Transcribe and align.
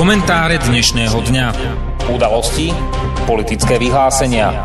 Komentáre 0.00 0.56
dnešného 0.56 1.12
dňa. 1.12 1.46
Udalosti, 2.08 2.72
politické 3.28 3.76
vyhlásenia. 3.76 4.64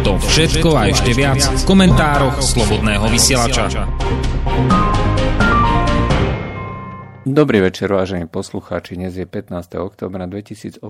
To 0.00 0.16
všetko 0.16 0.72
a 0.72 0.88
ešte 0.88 1.12
viac 1.12 1.44
v 1.44 1.62
komentároch 1.68 2.40
Slobodného 2.40 3.04
vysielača. 3.12 3.84
Dobrý 7.28 7.68
večer, 7.68 7.92
vážení 7.92 8.24
poslucháči. 8.32 8.96
Dnes 8.96 9.20
je 9.20 9.28
15. 9.28 9.76
oktobra 9.76 10.24
2018 10.24 10.80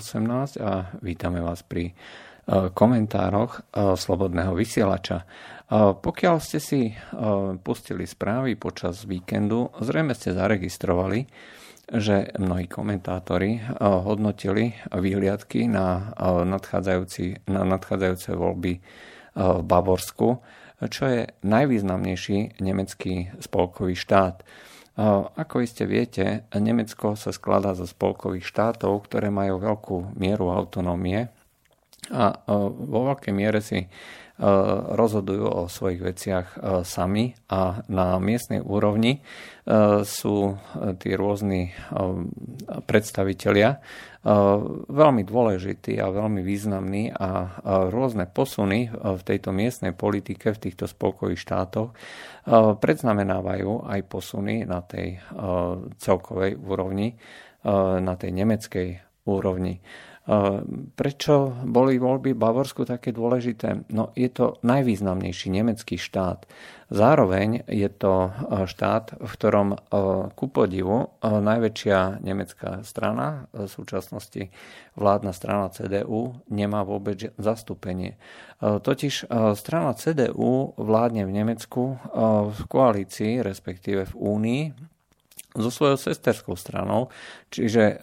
a 0.62 0.94
vítame 1.02 1.42
vás 1.42 1.66
pri 1.66 1.90
e, 1.90 1.92
komentároch 2.70 3.50
e, 3.74 3.98
Slobodného 3.98 4.54
vysielača. 4.54 5.26
E, 5.66 5.90
pokiaľ 5.98 6.36
ste 6.38 6.62
si 6.62 6.94
pustili 7.66 8.06
správy 8.06 8.54
počas 8.54 9.02
víkendu, 9.10 9.74
zrejme 9.82 10.14
ste 10.14 10.38
zaregistrovali, 10.38 11.26
že 11.86 12.34
mnohí 12.38 12.66
komentátori 12.66 13.62
eh, 13.62 13.62
hodnotili 13.80 14.74
výhliadky 14.90 15.70
na, 15.70 16.10
eh, 16.18 16.42
na 17.46 17.62
nadchádzajúce 17.62 18.30
voľby 18.34 18.72
eh, 18.74 18.80
v 19.38 19.62
Bavorsku, 19.62 20.42
čo 20.76 21.02
je 21.08 21.20
najvýznamnejší 21.40 22.60
nemecký 22.60 23.32
spolkový 23.40 23.96
štát. 23.96 24.44
Ako 25.36 25.60
iste 25.60 25.88
viete, 25.88 26.48
Nemecko 26.52 27.16
sa 27.16 27.32
skladá 27.32 27.72
zo 27.72 27.88
spolkových 27.88 28.44
štátov, 28.44 29.08
ktoré 29.08 29.28
majú 29.28 29.60
veľkú 29.60 29.96
mieru 30.16 30.52
autonómie 30.52 31.32
a 32.12 32.36
vo 32.68 33.00
veľkej 33.12 33.32
miere 33.32 33.60
si 33.64 33.88
rozhodujú 34.92 35.48
o 35.48 35.62
svojich 35.64 36.00
veciach 36.04 36.46
eh, 36.56 36.60
sami 36.84 37.32
a 37.48 37.80
na 37.88 38.20
miestnej 38.20 38.60
úrovni 38.60 39.20
eh, 39.20 40.04
sú 40.04 40.60
tí 41.00 41.10
rôzni 41.16 41.72
predstavitelia 42.86 43.80
veľmi 44.90 45.22
dôležití 45.22 46.02
a 46.02 46.10
veľmi 46.10 46.42
významní 46.42 47.14
a 47.14 47.62
rôzne 47.94 48.26
posuny 48.26 48.90
v 48.90 49.22
tejto 49.22 49.54
miestnej 49.54 49.94
politike, 49.94 50.50
v 50.50 50.62
týchto 50.66 50.90
spolkových 50.90 51.46
štátoch 51.46 51.94
predznamenávajú 52.82 53.86
aj 53.86 54.00
posuny 54.10 54.66
na 54.66 54.82
tej 54.82 55.22
celkovej 56.02 56.58
úrovni, 56.58 57.14
na 58.02 58.14
tej 58.18 58.30
nemeckej 58.34 58.88
úrovni. 59.30 59.78
Prečo 60.98 61.54
boli 61.70 62.02
voľby 62.02 62.34
v 62.34 62.42
Bavorsku 62.42 62.82
také 62.82 63.14
dôležité? 63.14 63.86
No, 63.94 64.10
je 64.18 64.26
to 64.26 64.58
najvýznamnejší 64.66 65.54
nemecký 65.54 65.94
štát. 65.94 66.50
Zároveň 66.90 67.62
je 67.70 67.86
to 67.90 68.30
e, 68.30 68.30
štát, 68.66 69.22
v 69.22 69.30
ktorom 69.30 69.68
e, 69.74 69.78
ku 70.34 70.46
podivu 70.50 70.98
e, 70.98 71.30
najväčšia 71.30 72.22
nemecká 72.26 72.82
strana, 72.82 73.46
v 73.54 73.70
súčasnosti 73.70 74.50
vládna 74.98 75.30
strana 75.30 75.70
CDU, 75.70 76.42
nemá 76.50 76.82
vôbec 76.82 77.30
zastúpenie. 77.38 78.18
Totiž 78.62 79.28
strana 79.52 79.92
CDU 79.92 80.72
vládne 80.80 81.28
v 81.28 81.32
Nemecku 81.36 82.00
v 82.48 82.60
koalícii, 82.72 83.44
respektíve 83.44 84.08
v 84.08 84.14
Únii, 84.16 84.62
so 85.56 85.70
svojou 85.72 85.96
sesterskou 85.96 86.54
stranou, 86.56 87.08
čiže 87.48 87.82
e, 87.82 87.94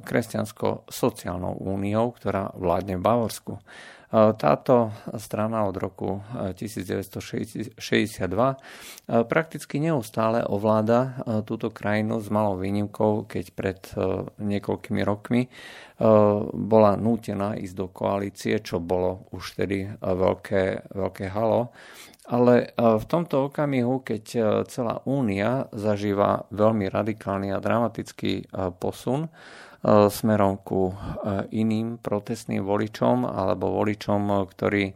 kresťansko-sociálnou 0.00 1.58
úniou, 1.58 2.14
ktorá 2.14 2.54
vládne 2.54 2.96
v 2.98 3.02
Bavorsku. 3.02 3.52
E, 3.58 3.62
táto 4.38 4.94
strana 5.18 5.66
od 5.66 5.74
roku 5.74 6.22
1962 6.54 7.74
e, 7.74 8.56
prakticky 9.26 9.76
neustále 9.82 10.46
ovláda 10.46 11.22
túto 11.46 11.74
krajinu 11.74 12.22
s 12.22 12.30
malou 12.30 12.58
výnimkou, 12.58 13.26
keď 13.26 13.44
pred 13.54 13.80
niekoľkými 14.38 15.02
rokmi 15.02 15.50
bola 16.56 16.96
nútená 16.96 17.60
ísť 17.60 17.74
do 17.76 17.86
koalície, 17.92 18.56
čo 18.64 18.80
bolo 18.80 19.28
už 19.36 19.60
tedy 19.60 19.84
veľké, 20.00 20.96
veľké 20.96 21.28
halo 21.28 21.76
ale 22.30 22.54
e, 22.62 22.66
v 22.78 23.04
tomto 23.10 23.50
okamihu, 23.50 24.06
keď 24.06 24.24
e, 24.30 24.40
celá 24.70 25.02
únia 25.02 25.66
zažíva 25.74 26.46
veľmi 26.54 26.86
radikálny 26.86 27.50
a 27.50 27.58
dramatický 27.58 28.32
e, 28.40 28.44
posun 28.78 29.26
smerom 30.12 30.60
ku 30.60 30.92
iným 31.56 31.96
protestným 32.04 32.60
voličom 32.60 33.24
alebo 33.24 33.80
voličom, 33.80 34.44
ktorí 34.44 34.92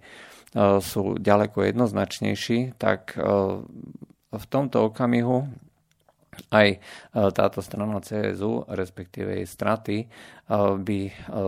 sú 0.85 1.17
ďaleko 1.17 1.73
jednoznačnejší, 1.73 2.77
tak 2.77 3.17
v 4.29 4.45
tomto 4.45 4.93
okamihu 4.93 5.49
aj 6.53 6.85
táto 7.33 7.65
strana 7.65 8.05
CSU, 8.05 8.69
respektíve 8.69 9.41
jej 9.41 9.49
straty, 9.49 9.97
by 10.85 11.01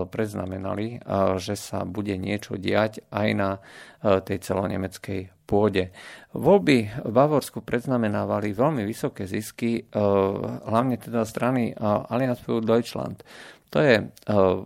predznamenali, 0.08 1.04
že 1.36 1.60
sa 1.60 1.84
bude 1.84 2.16
niečo 2.16 2.56
diať 2.56 3.04
aj 3.12 3.28
na 3.36 3.60
tej 4.00 4.40
celonemeckej 4.40 5.35
pôde. 5.46 5.94
Voľby 6.34 6.90
v 7.06 7.12
Bavorsku 7.14 7.62
predznamenávali 7.62 8.50
veľmi 8.50 8.82
vysoké 8.82 9.30
zisky, 9.30 9.86
hlavne 10.66 10.98
teda 10.98 11.22
strany 11.22 11.70
Allianz 11.78 12.42
für 12.42 12.58
Deutschland. 12.58 13.22
To 13.70 13.82
je 13.82 14.10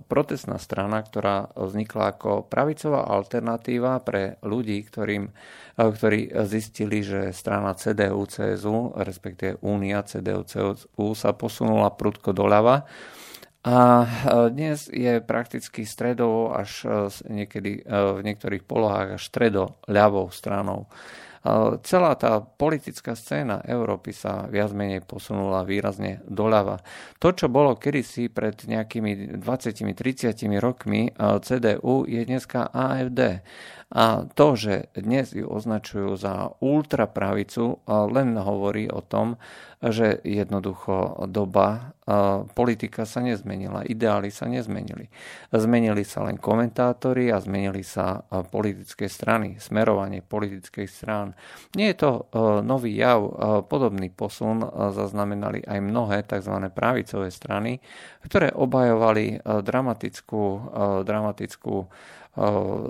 protestná 0.09 0.57
strana, 0.61 1.05
ktorá 1.05 1.53
vznikla 1.57 2.17
ako 2.17 2.49
pravicová 2.49 3.05
alternatíva 3.13 4.01
pre 4.01 4.41
ľudí, 4.41 4.81
ktorým 4.89 5.29
ktorí 5.81 6.29
zistili, 6.45 7.01
že 7.01 7.33
strana 7.33 7.73
CDU-CSU, 7.73 9.01
respektíve 9.01 9.65
Únia 9.65 10.05
CDU-CSU 10.05 11.17
sa 11.17 11.33
posunula 11.33 11.89
prudko 11.97 12.37
doľava. 12.37 12.85
A 13.61 14.09
dnes 14.49 14.89
je 14.89 15.21
prakticky 15.21 15.85
stredovo 15.85 16.57
až 16.57 16.89
niekedy 17.29 17.85
v 17.85 18.21
niektorých 18.25 18.65
polohách 18.65 19.21
až 19.21 19.23
stredo 19.29 19.77
ľavou 19.85 20.33
stranou. 20.33 20.89
Celá 21.85 22.17
tá 22.21 22.41
politická 22.41 23.17
scéna 23.17 23.65
Európy 23.65 24.13
sa 24.17 24.45
viac 24.49 24.73
menej 24.77 25.05
posunula 25.05 25.65
výrazne 25.65 26.21
doľava. 26.29 26.81
To, 27.17 27.33
čo 27.33 27.49
bolo 27.53 27.77
kedysi 27.77 28.29
pred 28.29 28.61
nejakými 28.65 29.41
20-30 29.41 30.37
rokmi 30.61 31.13
CDU, 31.17 32.05
je 32.09 32.21
dneska 32.25 32.69
AFD. 32.73 33.45
A 33.91 34.23
to, 34.39 34.55
že 34.55 34.87
dnes 34.95 35.35
ju 35.35 35.51
označujú 35.51 36.15
za 36.15 36.55
ultrapravicu, 36.63 37.83
len 37.91 38.39
hovorí 38.39 38.87
o 38.87 39.03
tom, 39.03 39.35
že 39.83 40.23
jednoducho 40.23 41.27
doba, 41.27 41.97
politika 42.55 43.03
sa 43.03 43.19
nezmenila, 43.25 43.83
ideály 43.83 44.31
sa 44.31 44.47
nezmenili. 44.47 45.11
Zmenili 45.51 46.07
sa 46.07 46.23
len 46.23 46.39
komentátori 46.39 47.35
a 47.35 47.43
zmenili 47.43 47.83
sa 47.83 48.23
politické 48.53 49.11
strany, 49.11 49.59
smerovanie 49.59 50.23
politických 50.23 50.87
strán. 50.87 51.35
Nie 51.75 51.91
je 51.91 51.99
to 51.99 52.11
nový 52.63 52.95
jav, 52.95 53.27
podobný 53.67 54.13
posun 54.13 54.63
zaznamenali 54.95 55.67
aj 55.67 55.81
mnohé 55.83 56.23
tzv. 56.31 56.55
pravicové 56.71 57.33
strany, 57.35 57.83
ktoré 58.23 58.55
obhajovali 58.55 59.43
dramatickú, 59.43 60.43
dramatickú 61.03 61.91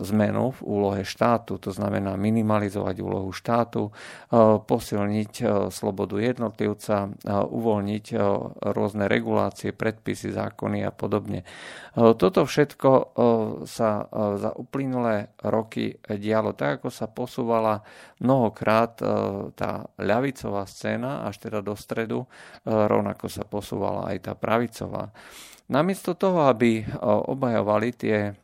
zmenu 0.04 0.52
v 0.52 0.60
úlohe 0.68 1.02
štátu, 1.02 1.56
to 1.56 1.72
znamená 1.72 2.12
minimalizovať 2.20 2.96
úlohu 3.00 3.32
štátu, 3.32 3.88
posilniť 4.68 5.32
slobodu 5.72 6.20
jednotlivca, 6.20 7.08
uvoľniť 7.48 8.04
rôzne 8.60 9.08
regulácie, 9.08 9.72
predpisy, 9.72 10.36
zákony 10.36 10.84
a 10.84 10.92
podobne. 10.92 11.48
Toto 11.96 12.44
všetko 12.44 12.90
sa 13.64 13.90
za 14.36 14.50
uplynulé 14.60 15.32
roky 15.40 15.96
dialo 16.04 16.52
tak, 16.52 16.84
ako 16.84 16.88
sa 16.92 17.08
posúvala 17.08 17.80
mnohokrát 18.20 19.00
tá 19.56 19.88
ľavicová 19.96 20.68
scéna 20.68 21.24
až 21.24 21.48
teda 21.48 21.64
do 21.64 21.72
stredu, 21.80 22.28
rovnako 22.68 23.32
sa 23.32 23.48
posúvala 23.48 24.12
aj 24.12 24.18
tá 24.20 24.32
pravicová. 24.36 25.08
Namiesto 25.72 26.12
toho, 26.12 26.44
aby 26.44 26.84
obhajovali 27.02 27.88
tie 27.96 28.36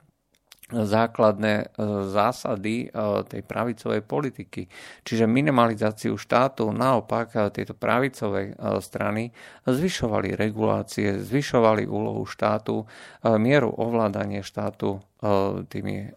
základné 0.66 1.54
e, 1.62 1.66
zásady 2.10 2.90
e, 2.90 2.98
tej 3.22 3.42
pravicovej 3.46 4.02
politiky. 4.02 4.66
Čiže 5.06 5.30
minimalizáciu 5.30 6.18
štátu, 6.18 6.74
naopak 6.74 7.38
e, 7.38 7.38
tieto 7.54 7.78
pravicové 7.78 8.58
strany 8.82 9.30
zvyšovali 9.62 10.34
regulácie, 10.34 11.22
zvyšovali 11.22 11.86
úlohu 11.86 12.26
štátu, 12.26 12.82
mieru 13.38 13.70
ovládania 13.70 14.42
štátu 14.42 14.98
tými 15.72 16.12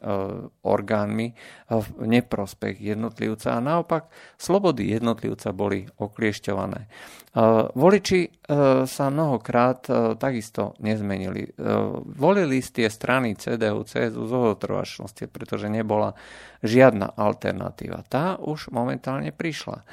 orgánmi 0.67 1.27
v 1.71 1.87
neprospech 2.03 2.83
jednotlivca 2.83 3.55
a 3.55 3.63
naopak 3.63 4.11
slobody 4.35 4.91
jednotlivca 4.91 5.55
boli 5.55 5.87
okliešťované. 5.87 6.81
Voliči 7.77 8.21
sa 8.89 9.05
mnohokrát 9.07 9.85
takisto 10.19 10.75
nezmenili. 10.83 11.47
Volili 12.17 12.59
tie 12.59 12.89
strany 12.89 13.37
CDU, 13.39 13.85
CSU 13.87 14.25
z 14.27 14.33
ohotrovačnosti, 14.33 15.29
pretože 15.29 15.71
nebola 15.71 16.17
žiadna 16.59 17.15
alternatíva. 17.15 18.03
Tá 18.09 18.35
už 18.35 18.73
momentálne 18.73 19.31
prišla. 19.31 19.85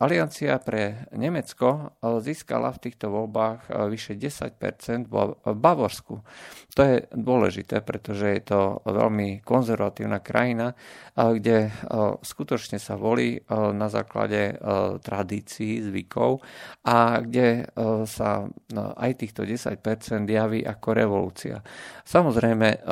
Aliancia 0.00 0.58
pre 0.58 1.06
Nemecko 1.14 1.94
získala 2.24 2.72
v 2.74 2.82
týchto 2.88 3.12
voľbách 3.12 3.70
vyše 3.92 4.16
10% 4.18 5.06
v 5.06 5.36
Bavorsku. 5.44 6.24
To 6.70 6.86
je 6.86 7.02
dôležité, 7.10 7.82
pretože 7.82 8.30
je 8.30 8.42
to 8.46 8.78
veľmi 8.86 9.42
konzervatívna 9.42 10.22
krajina, 10.22 10.78
kde 11.18 11.66
skutočne 12.22 12.78
sa 12.78 12.94
volí 12.94 13.42
na 13.50 13.90
základe 13.90 14.54
tradícií, 15.02 15.82
zvykov 15.82 16.38
a 16.86 17.18
kde 17.20 17.66
sa 18.06 18.46
aj 18.74 19.10
týchto 19.18 19.42
10% 19.42 19.82
javí 20.30 20.62
ako 20.62 20.88
revolúcia. 20.94 21.58
Samozrejme, 22.06 22.86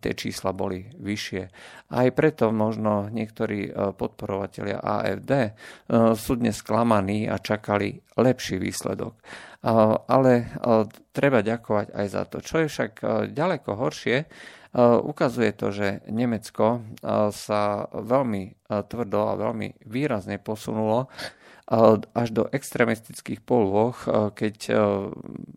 tie 0.00 0.12
čísla 0.16 0.56
boli 0.56 0.88
vyššie. 0.88 1.42
Aj 1.92 2.08
preto 2.16 2.48
možno 2.48 3.12
niektorí 3.12 3.70
podporovatelia 3.96 4.80
AFD 4.80 5.32
sú 6.16 6.40
dnes 6.40 6.56
sklamaní 6.64 7.28
a 7.28 7.36
čakali 7.36 7.92
lepší 8.16 8.56
výsledok. 8.56 9.20
Ale 10.08 10.32
treba 11.10 11.42
ďakovať 11.42 11.90
aj 11.90 12.06
za 12.06 12.22
to. 12.30 12.36
Čo 12.38 12.56
je 12.62 12.70
však 12.70 12.92
ďaleko 13.34 13.70
horšie, 13.74 14.30
ukazuje 15.02 15.50
to, 15.56 15.74
že 15.74 16.06
Nemecko 16.06 16.86
sa 17.34 17.62
veľmi 17.90 18.54
tvrdo 18.68 19.20
a 19.34 19.40
veľmi 19.40 19.82
výrazne 19.82 20.38
posunulo 20.38 21.10
až 22.14 22.28
do 22.32 22.46
extremistických 22.48 23.42
polôch, 23.42 24.06
keď 24.38 24.56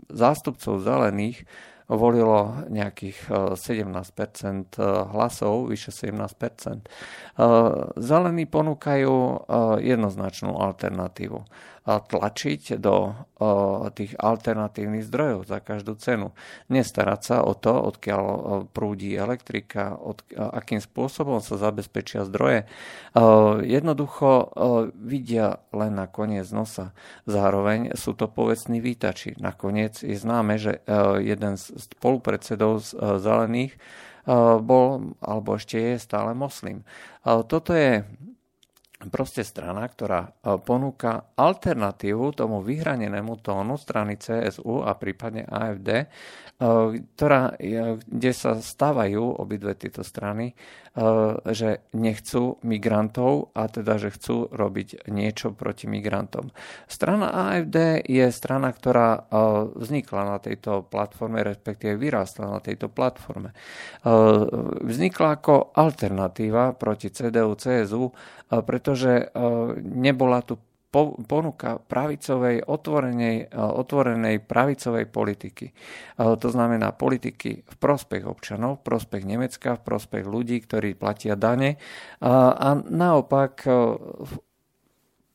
zástupcov 0.10 0.82
zelených 0.82 1.46
volilo 1.92 2.64
nejakých 2.72 3.28
17% 3.60 3.60
e, 3.68 4.80
e, 4.80 4.84
hlasov, 5.12 5.68
vyše 5.68 5.92
17%. 5.92 6.80
E, 6.80 6.90
zelení 8.00 8.48
ponúkajú 8.48 9.16
jednoznačnú 9.84 10.56
alternatívu 10.56 11.44
tlačiť 11.82 12.78
do 12.78 13.18
tých 13.98 14.14
alternatívnych 14.14 15.02
zdrojov 15.02 15.50
za 15.50 15.58
každú 15.58 15.98
cenu. 15.98 16.30
Nestarať 16.70 17.22
sa 17.26 17.38
o 17.42 17.58
to, 17.58 17.74
odkiaľ 17.74 18.24
prúdi 18.70 19.18
elektrika, 19.18 19.98
akým 20.38 20.78
spôsobom 20.78 21.42
sa 21.42 21.58
zabezpečia 21.58 22.22
zdroje. 22.30 22.70
Jednoducho 23.66 24.54
vidia 24.94 25.66
len 25.74 25.98
na 25.98 26.06
koniec 26.06 26.46
nosa. 26.54 26.94
Zároveň 27.26 27.98
sú 27.98 28.14
to 28.14 28.30
povecní 28.30 28.78
výtači. 28.78 29.34
Nakoniec 29.42 30.06
je 30.06 30.14
známe, 30.14 30.62
že 30.62 30.86
jeden 31.18 31.58
z 31.58 31.82
spolupredsedov 31.82 32.86
zelených 33.18 33.74
bol, 34.62 35.18
alebo 35.18 35.58
ešte 35.58 35.82
je 35.82 35.96
stále 35.98 36.38
moslim. 36.38 36.86
Toto 37.26 37.74
je 37.74 38.06
proste 39.10 39.42
strana, 39.42 39.88
ktorá 39.88 40.30
e, 40.30 40.60
ponúka 40.62 41.34
alternatívu 41.34 42.36
tomu 42.38 42.62
vyhranenému 42.62 43.42
tónu 43.42 43.80
strany 43.80 44.20
CSU 44.20 44.86
a 44.86 44.94
prípadne 44.94 45.48
AFD, 45.48 45.90
e, 45.90 46.06
ktorá, 47.18 47.56
kde 48.06 48.32
sa 48.36 48.60
stávajú 48.60 49.42
obidve 49.42 49.74
tieto 49.74 50.06
strany 50.06 50.54
že 51.48 51.88
nechcú 51.96 52.60
migrantov 52.68 53.56
a 53.56 53.72
teda, 53.72 53.96
že 53.96 54.12
chcú 54.12 54.52
robiť 54.52 55.08
niečo 55.08 55.56
proti 55.56 55.88
migrantom. 55.88 56.52
Strana 56.84 57.32
AFD 57.32 58.04
je 58.12 58.28
strana, 58.28 58.76
ktorá 58.76 59.32
vznikla 59.72 60.36
na 60.36 60.38
tejto 60.44 60.84
platforme, 60.84 61.48
respektíve 61.48 61.96
vyrástla 61.96 62.52
na 62.52 62.60
tejto 62.60 62.92
platforme. 62.92 63.56
Vznikla 64.84 65.40
ako 65.40 65.72
alternatíva 65.72 66.76
proti 66.76 67.08
CDU, 67.08 67.56
CSU, 67.56 68.12
pretože 68.92 69.32
nebola 69.80 70.44
tu 70.44 70.60
ponuka 71.24 71.80
pravicovej, 71.80 72.68
otvorenej, 72.68 73.48
e, 73.48 73.56
otvorenej 73.56 74.44
pravicovej 74.44 75.08
politiky. 75.08 75.72
E, 75.72 75.74
to 76.36 76.48
znamená 76.52 76.92
politiky 76.92 77.64
v 77.64 77.76
prospech 77.80 78.28
občanov, 78.28 78.84
v 78.84 78.92
prospech 78.92 79.24
Nemecka, 79.24 79.80
v 79.80 79.86
prospech 79.88 80.28
ľudí, 80.28 80.60
ktorí 80.60 81.00
platia 81.00 81.40
dane 81.40 81.80
a 82.20 82.76
naopak 82.76 83.54
e, 83.64 83.72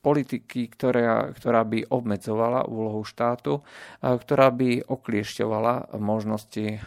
politiky, 0.04 0.70
ktorá, 0.70 1.32
ktorá 1.32 1.66
by 1.66 1.88
obmedzovala 1.90 2.70
úlohu 2.70 3.02
štátu, 3.02 3.66
ktorá 3.98 4.54
by 4.54 4.86
okliešťovala 4.86 5.98
možnosti, 5.98 6.78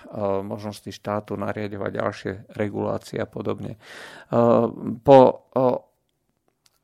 možnosti 0.48 0.88
štátu 0.88 1.36
nariadovať 1.36 1.92
ďalšie 2.00 2.32
regulácie 2.56 3.20
a 3.20 3.28
podobne. 3.28 3.76
Po 5.04 5.20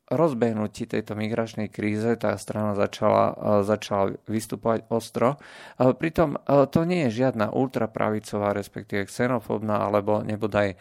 rozbehnutí 0.05 0.85
tejto 0.85 1.17
migračnej 1.17 1.73
kríze 1.73 2.13
tá 2.21 2.37
strana 2.37 2.77
začala, 2.77 3.33
e, 3.33 3.65
začala 3.65 4.13
vystupovať 4.29 4.85
ostro. 4.93 5.41
Pritom 5.81 6.37
e, 6.37 6.69
to 6.69 6.85
nie 6.85 7.09
je 7.09 7.25
žiadna 7.25 7.49
ultrapravicová, 7.49 8.53
respektíve 8.53 9.09
xenofóbna 9.09 9.81
alebo 9.81 10.21
nebodaj 10.21 10.73
e, 10.73 10.77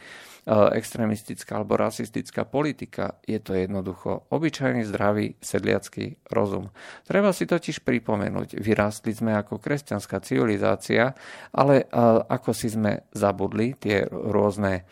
extremistická 0.77 1.57
alebo 1.57 1.81
rasistická 1.81 2.45
politika. 2.45 3.17
Je 3.25 3.41
to 3.41 3.57
jednoducho 3.57 4.29
obyčajný 4.29 4.85
zdravý 4.85 5.41
sedliacký 5.41 6.21
rozum. 6.29 6.69
Treba 7.09 7.33
si 7.33 7.49
totiž 7.49 7.81
pripomenúť, 7.81 8.61
vyrástli 8.61 9.17
sme 9.17 9.33
ako 9.41 9.57
kresťanská 9.57 10.21
civilizácia, 10.21 11.17
ale 11.49 11.89
ako 12.29 12.51
si 12.53 12.69
sme 12.69 13.09
zabudli 13.17 13.73
tie 13.81 14.05
rôzne 14.05 14.85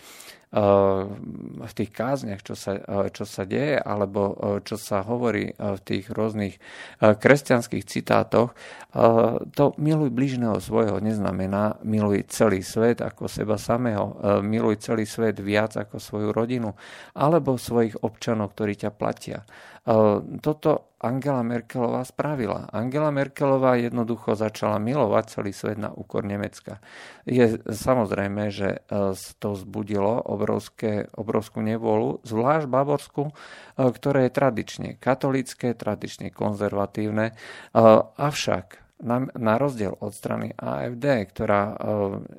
v 0.52 1.72
tých 1.72 1.90
kázniach, 1.96 2.44
čo 2.44 2.52
sa, 2.52 2.76
čo 3.08 3.24
sa 3.24 3.48
deje, 3.48 3.80
alebo 3.80 4.36
čo 4.60 4.76
sa 4.76 5.00
hovorí 5.00 5.56
v 5.56 5.80
tých 5.80 6.12
rôznych 6.12 6.60
kresťanských 7.00 7.88
citátoch, 7.88 8.52
to 9.56 9.64
miluj 9.80 10.12
bližného 10.12 10.60
svojho 10.60 11.00
neznamená 11.00 11.80
miluj 11.88 12.28
celý 12.28 12.60
svet 12.60 13.00
ako 13.00 13.32
seba 13.32 13.56
samého, 13.56 14.12
miluj 14.44 14.84
celý 14.84 15.08
svet 15.08 15.40
viac 15.40 15.72
ako 15.80 15.96
svoju 15.96 16.28
rodinu, 16.36 16.76
alebo 17.16 17.56
svojich 17.56 18.04
občanov, 18.04 18.52
ktorí 18.52 18.76
ťa 18.76 18.92
platia. 18.92 19.48
Toto 20.38 20.94
Angela 21.02 21.42
Merkelová 21.42 22.06
spravila. 22.06 22.70
Angela 22.70 23.10
Merkelová 23.10 23.74
jednoducho 23.74 24.38
začala 24.38 24.78
milovať 24.78 25.24
celý 25.26 25.50
svet 25.50 25.74
na 25.74 25.90
úkor 25.90 26.22
Nemecka. 26.22 26.78
Je 27.26 27.58
samozrejme, 27.66 28.54
že 28.54 28.86
to 29.42 29.58
vzbudilo 29.58 30.22
obrovské, 30.22 31.10
obrovskú 31.18 31.66
nevolu, 31.66 32.22
zvlášť 32.22 32.70
Bavorsku, 32.70 33.34
ktoré 33.74 34.30
je 34.30 34.36
tradične 34.38 34.88
katolické, 35.02 35.74
tradične 35.74 36.30
konzervatívne. 36.30 37.34
Avšak 37.74 38.91
na, 39.02 39.26
na 39.34 39.58
rozdiel 39.58 39.98
od 39.98 40.14
strany 40.14 40.54
AFD, 40.54 41.26
ktorá 41.34 41.62
e, 41.68 41.76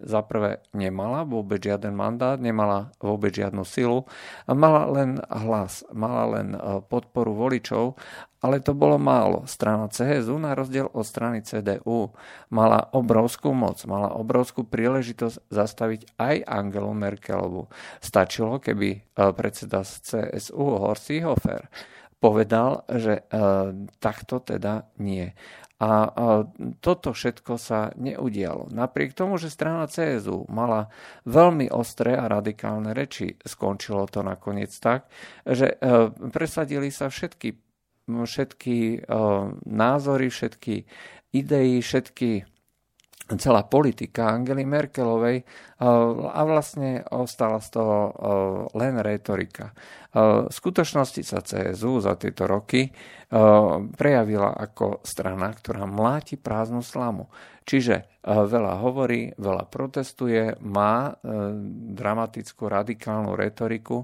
zaprvé 0.07 0.63
nemala 0.71 1.27
vôbec 1.27 1.59
žiaden 1.59 1.91
mandát, 1.91 2.39
nemala 2.39 2.95
vôbec 3.03 3.35
žiadnu 3.35 3.67
silu, 3.67 4.07
mala 4.47 4.87
len 4.87 5.19
hlas, 5.27 5.83
mala 5.91 6.39
len 6.39 6.55
e, 6.55 6.79
podporu 6.87 7.35
voličov, 7.35 7.99
ale 8.39 8.63
to 8.63 8.71
bolo 8.71 8.95
málo. 8.95 9.43
Strana 9.43 9.91
CSU 9.91 10.39
na 10.39 10.55
rozdiel 10.55 10.87
od 10.91 11.03
strany 11.03 11.43
CDU 11.43 12.15
mala 12.51 12.91
obrovskú 12.95 13.51
moc, 13.51 13.83
mala 13.83 14.15
obrovskú 14.15 14.63
príležitosť 14.63 15.51
zastaviť 15.51 16.15
aj 16.19 16.35
Angelu 16.47 16.91
Merkelovu. 16.95 17.67
Stačilo, 17.99 18.63
keby 18.63 18.89
e, 18.95 18.99
predseda 19.35 19.83
CSU 19.83 20.63
Horst 20.79 21.11
Seehofer 21.11 21.67
povedal, 22.23 22.87
že 22.87 23.19
e, 23.19 23.23
takto 23.99 24.39
teda 24.39 24.87
nie. 25.03 25.35
A 25.81 25.89
toto 26.79 27.11
všetko 27.11 27.59
sa 27.59 27.91
neudialo. 27.99 28.71
Napriek 28.71 29.17
tomu, 29.17 29.35
že 29.35 29.51
strana 29.51 29.89
CSU 29.89 30.47
mala 30.47 30.87
veľmi 31.27 31.67
ostré 31.73 32.15
a 32.15 32.29
radikálne 32.29 32.95
reči, 32.95 33.35
skončilo 33.43 34.07
to 34.07 34.23
nakoniec 34.23 34.71
tak, 34.79 35.09
že 35.43 35.75
e, 35.75 35.75
presadili 36.31 36.87
sa 36.87 37.11
všetky, 37.11 37.57
všetky 38.07 38.77
e, 38.77 38.97
názory, 39.65 40.31
všetky 40.31 40.75
idei, 41.35 41.81
všetky 41.81 42.52
celá 43.23 43.63
politika 43.63 44.35
Angely 44.35 44.67
Merkelovej 44.67 45.47
a 46.27 46.41
vlastne 46.43 47.07
ostala 47.07 47.63
z 47.63 47.79
toho 47.79 47.97
len 48.75 48.99
retorika. 48.99 49.71
V 50.13 50.51
skutočnosti 50.51 51.23
sa 51.23 51.39
CSU 51.39 52.03
za 52.03 52.19
tieto 52.19 52.45
roky 52.45 52.91
prejavila 53.95 54.53
ako 54.53 55.01
strana, 55.01 55.55
ktorá 55.55 55.87
mláti 55.87 56.35
prázdnu 56.35 56.83
slamu. 56.83 57.31
Čiže 57.63 58.19
veľa 58.27 58.83
hovorí, 58.83 59.31
veľa 59.39 59.71
protestuje, 59.71 60.59
má 60.59 61.15
dramatickú 61.95 62.67
radikálnu 62.67 63.39
retoriku 63.39 64.03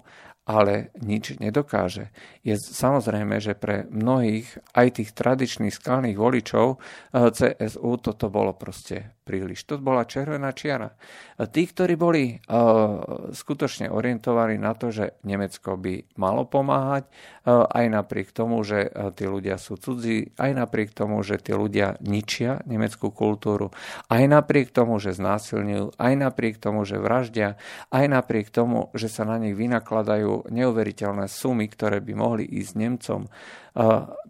ale 0.50 0.90
nič 0.98 1.38
nedokáže. 1.38 2.10
Je 2.42 2.58
samozrejme, 2.58 3.38
že 3.38 3.54
pre 3.54 3.86
mnohých, 3.94 4.58
aj 4.74 4.98
tých 4.98 5.14
tradičných 5.14 5.70
skalných 5.70 6.18
voličov, 6.18 6.68
eh, 6.74 7.30
CSU 7.30 8.02
toto 8.02 8.34
bolo 8.34 8.58
proste 8.58 9.14
príliš. 9.30 9.70
To 9.70 9.78
bola 9.78 10.10
červená 10.10 10.50
čiara. 10.58 10.90
Tí, 11.38 11.70
ktorí 11.70 11.94
boli 11.94 12.34
uh, 12.34 13.30
skutočne 13.30 13.94
orientovaní 13.94 14.58
na 14.58 14.74
to, 14.74 14.90
že 14.90 15.22
Nemecko 15.22 15.78
by 15.78 16.18
malo 16.18 16.50
pomáhať, 16.50 17.06
uh, 17.06 17.70
aj 17.70 17.86
napriek 17.94 18.34
tomu, 18.34 18.66
že 18.66 18.90
uh, 18.90 19.14
tí 19.14 19.30
ľudia 19.30 19.62
sú 19.62 19.78
cudzí, 19.78 20.34
aj 20.42 20.58
napriek 20.58 20.98
tomu, 20.98 21.22
že 21.22 21.38
tí 21.38 21.54
ľudia 21.54 22.02
ničia 22.02 22.66
nemeckú 22.66 23.14
kultúru, 23.14 23.70
aj 24.10 24.26
napriek 24.26 24.74
tomu, 24.74 24.98
že 24.98 25.14
znásilňujú, 25.14 26.02
aj 26.02 26.14
napriek 26.18 26.58
tomu, 26.58 26.82
že 26.90 26.98
vraždia, 26.98 27.62
aj 27.94 28.10
napriek 28.10 28.50
tomu, 28.50 28.90
že 28.98 29.14
sa 29.14 29.30
na 29.30 29.38
nich 29.38 29.54
vynakladajú 29.54 30.50
neuveriteľné 30.50 31.30
sumy, 31.30 31.70
ktoré 31.70 32.02
by 32.02 32.14
mohli 32.18 32.44
ísť 32.50 32.74
Nemcom, 32.74 33.30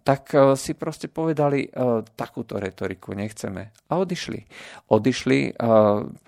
tak 0.00 0.22
si 0.56 0.72
proste 0.74 1.12
povedali, 1.12 1.68
takúto 2.16 2.56
retoriku 2.56 3.12
nechceme. 3.12 3.72
A 3.92 4.00
odišli. 4.00 4.40
Odišli 4.88 5.54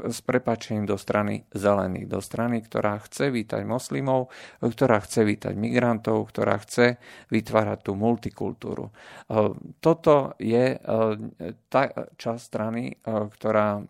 s 0.05 0.19
prepačením 0.21 0.85
do 0.85 1.01
strany 1.01 1.49
zelených, 1.57 2.07
do 2.09 2.21
strany, 2.21 2.61
ktorá 2.61 3.01
chce 3.01 3.33
vítať 3.33 3.65
moslimov, 3.65 4.29
ktorá 4.61 5.01
chce 5.01 5.25
vítať 5.25 5.55
migrantov, 5.57 6.29
ktorá 6.29 6.61
chce 6.61 7.01
vytvárať 7.33 7.79
tú 7.81 7.97
multikultúru. 7.97 8.93
Toto 9.81 10.37
je 10.37 10.77
tá 11.73 11.83
časť 12.21 12.43
strany, 12.43 13.01
ktorá 13.09 13.81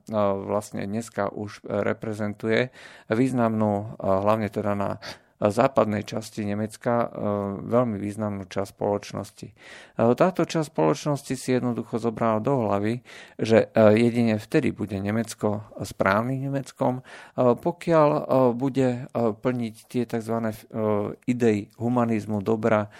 vlastne 0.46 0.86
dneska 0.86 1.26
už 1.26 1.66
reprezentuje 1.66 2.70
významnú, 3.10 3.98
hlavne 3.98 4.46
teda 4.46 4.78
na 4.78 4.90
západnej 5.50 6.06
časti 6.06 6.46
Nemecka 6.46 6.94
e, 7.02 7.08
veľmi 7.66 7.98
významnú 7.98 8.46
časť 8.46 8.70
spoločnosti. 8.78 9.48
E, 9.50 9.54
táto 10.14 10.46
časť 10.46 10.68
spoločnosti 10.70 11.34
si 11.34 11.56
jednoducho 11.56 11.98
zobrala 11.98 12.38
do 12.38 12.62
hlavy, 12.62 13.02
že 13.40 13.72
e, 13.72 13.96
jedine 13.98 14.38
vtedy 14.38 14.70
bude 14.70 14.94
Nemecko 15.00 15.74
správnym 15.82 16.52
Nemeckom, 16.52 17.02
pokiaľ 17.36 18.08
bude 18.54 19.08
plniť 19.14 19.74
tie 19.88 20.04
tzv. 20.04 20.36
idei 21.26 21.70
humanizmu, 21.78 22.42
dobra, 22.42 22.90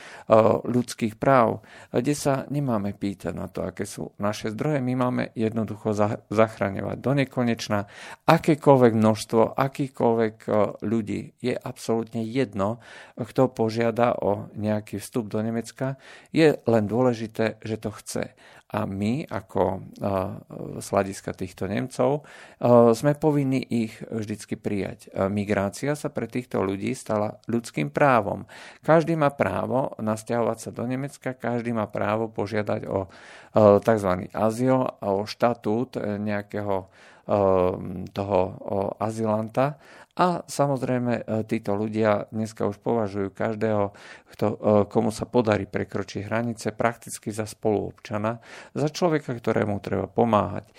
ľudských 0.65 1.19
práv, 1.19 1.65
kde 1.91 2.15
sa 2.17 2.47
nemáme 2.49 2.95
pýtať 2.97 3.33
na 3.35 3.51
to, 3.51 3.67
aké 3.67 3.85
sú 3.85 4.15
naše 4.19 4.55
zdroje, 4.55 4.81
my 4.81 4.95
máme 4.95 5.25
jednoducho 5.35 5.93
zachraňovať 6.31 6.97
do 7.03 7.13
nekonečna 7.13 7.87
akékoľvek 8.27 8.93
množstvo, 8.95 9.43
akýkoľvek 9.59 10.37
ľudí. 10.83 11.21
Je 11.43 11.55
absolútne 11.55 12.23
jedno, 12.33 12.81
kto 13.21 13.53
požiada 13.53 14.17
o 14.17 14.49
nejaký 14.57 14.97
vstup 14.97 15.29
do 15.29 15.45
Nemecka, 15.45 16.01
je 16.33 16.57
len 16.65 16.85
dôležité, 16.89 17.61
že 17.61 17.77
to 17.77 17.93
chce. 17.93 18.33
A 18.73 18.89
my, 18.89 19.29
ako 19.29 19.85
z 20.81 20.87
hľadiska 20.89 21.37
týchto 21.37 21.69
Nemcov, 21.69 22.25
sme 22.97 23.13
povinni 23.21 23.61
ich 23.61 24.01
vždycky 24.01 24.57
prijať. 24.57 25.13
Migrácia 25.29 25.93
sa 25.93 26.09
pre 26.09 26.25
týchto 26.25 26.65
ľudí 26.65 26.97
stala 26.97 27.37
ľudským 27.53 27.93
právom. 27.93 28.49
Každý 28.81 29.13
má 29.13 29.29
právo 29.29 29.93
nasťahovať 30.01 30.57
sa 30.57 30.71
do 30.73 30.89
Nemecka, 30.89 31.37
každý 31.37 31.77
má 31.77 31.85
právo 31.85 32.33
požiadať 32.33 32.89
o 32.89 33.13
tzv. 33.85 34.11
azyl, 34.33 34.89
o 35.05 35.29
štatút 35.29 36.01
nejakého 36.01 36.89
toho 38.17 38.41
azylanta 38.99 39.77
a 40.13 40.45
samozrejme 40.45 41.13
e, 41.17 41.23
títo 41.49 41.73
ľudia 41.73 42.29
dneska 42.29 42.69
už 42.69 42.77
považujú 42.85 43.33
každého, 43.33 43.97
kto, 44.37 44.47
e, 44.53 44.57
komu 44.93 45.09
sa 45.09 45.25
podarí 45.25 45.65
prekročiť 45.65 46.29
hranice, 46.29 46.77
prakticky 46.77 47.33
za 47.33 47.49
spoluobčana, 47.49 48.37
za 48.77 48.89
človeka, 48.93 49.33
ktorému 49.33 49.81
treba 49.81 50.05
pomáhať. 50.13 50.69
E, 50.69 50.73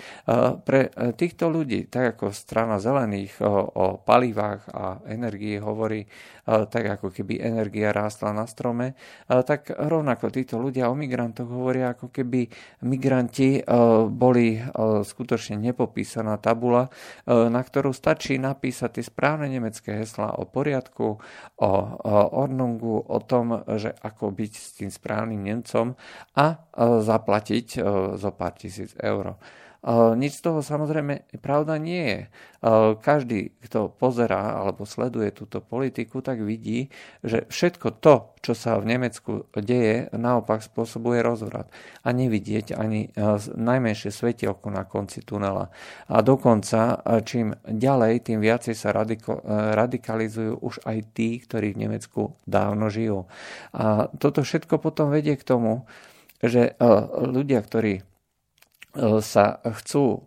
pre 0.62 0.94
týchto 1.18 1.50
ľudí, 1.50 1.90
tak 1.90 2.18
ako 2.18 2.30
strana 2.30 2.78
zelených 2.78 3.42
o 3.74 3.98
palivách 3.98 4.70
a 4.70 5.02
energii 5.10 5.58
hovorí, 5.58 6.06
tak 6.44 6.84
ako 7.00 7.08
keby 7.10 7.40
energia 7.40 7.96
rástla 7.96 8.36
na 8.36 8.44
strome, 8.44 9.00
tak 9.28 9.72
rovnako 9.72 10.28
títo 10.28 10.60
ľudia 10.60 10.92
o 10.92 10.96
migrantoch 10.96 11.48
hovoria, 11.48 11.96
ako 11.96 12.12
keby 12.12 12.52
migranti 12.84 13.64
boli 14.12 14.60
skutočne 15.08 15.56
nepopísaná 15.60 16.36
tabula, 16.40 16.92
na 17.28 17.62
ktorú 17.64 17.96
stačí 17.96 18.36
napísať 18.36 19.00
tie 19.00 19.06
správne 19.08 19.48
nemecké 19.48 20.04
heslá 20.04 20.36
o 20.36 20.44
poriadku, 20.44 21.18
o, 21.18 21.70
Ordnungu, 22.36 23.00
o 23.08 23.20
tom, 23.24 23.64
že 23.80 23.96
ako 24.04 24.36
byť 24.36 24.52
s 24.52 24.70
tým 24.84 24.92
správnym 24.92 25.40
Nemcom 25.40 25.96
a 26.36 26.60
zaplatiť 27.00 27.80
zo 28.20 28.32
pár 28.36 28.54
tisíc 28.60 28.92
eur. 29.00 29.40
Nič 29.92 30.40
z 30.40 30.48
toho 30.48 30.63
samozrejme 30.63 31.28
pravda 31.44 31.75
nie 31.75 32.04
je. 32.08 32.22
Každý, 33.04 33.52
kto 33.68 33.92
pozerá 33.92 34.63
alebo 34.63 34.88
sleduje 34.88 35.36
túto 35.36 35.60
politiku, 35.60 36.24
tak 36.24 36.40
vidí, 36.40 36.88
že 37.20 37.44
všetko 37.52 38.00
to, 38.00 38.32
čo 38.40 38.56
sa 38.56 38.80
v 38.80 38.96
Nemecku 38.96 39.52
deje, 39.52 40.08
naopak 40.16 40.63
spôsobuje 40.63 41.20
rozvrat. 41.20 41.68
A 42.00 42.16
nevidieť 42.16 42.72
ani 42.72 43.12
najmenšie 43.52 44.16
svetielko 44.16 44.72
na 44.72 44.88
konci 44.88 45.20
tunela. 45.20 45.68
A 46.08 46.24
dokonca, 46.24 47.04
čím 47.28 47.52
ďalej, 47.68 48.32
tým 48.32 48.40
viacej 48.40 48.80
sa 48.80 48.96
radikalizujú 49.75 50.63
už 50.63 50.80
aj 50.88 51.12
tí, 51.12 51.44
ktorí 51.44 51.75
v 51.75 51.92
Nemecku 51.92 52.40
dávno 52.48 52.88
žijú. 52.88 53.28
A 53.75 54.08
toto 54.16 54.48
všetko 54.48 54.80
potom 54.80 55.12
vedie 55.12 55.36
k 55.36 55.44
tomu, 55.44 55.84
že 56.40 56.80
ľudia, 57.20 57.60
ktorí 57.60 58.08
sa 59.22 59.58
chcú 59.62 60.22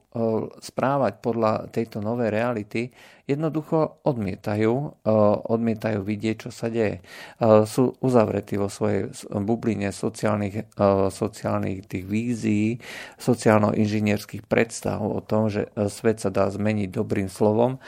správať 0.61 1.13
podľa 1.21 1.69
tejto 1.69 2.01
novej 2.01 2.33
reality, 2.33 2.89
jednoducho 3.27 4.07
odmietajú, 4.07 4.73
e, 5.03 5.13
odmietajú 5.51 6.01
vidieť, 6.07 6.47
čo 6.47 6.51
sa 6.55 6.71
deje. 6.71 7.03
E, 7.03 7.67
sú 7.67 7.99
uzavretí 7.99 8.55
vo 8.55 8.71
svojej 8.71 9.11
bubline 9.43 9.91
sociálnych, 9.91 10.71
sociálnych 11.11 11.91
tých 11.91 12.07
vízií, 12.07 12.79
sociálno-inžinierských 13.19 14.47
predstav 14.47 15.03
o 15.03 15.19
tom, 15.19 15.51
že 15.51 15.67
svet 15.91 16.23
sa 16.23 16.31
dá 16.31 16.47
zmeniť 16.47 16.89
dobrým 16.95 17.27
slovom. 17.27 17.83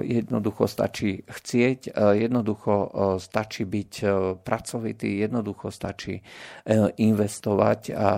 Jednoducho 0.00 0.64
stačí 0.64 1.22
chcieť, 1.28 1.92
jednoducho 2.16 2.72
stačí 3.20 3.68
byť 3.68 3.92
pracovitý, 4.40 5.20
jednoducho 5.20 5.68
stačí 5.68 6.24
investovať 6.96 7.80
a 7.92 8.08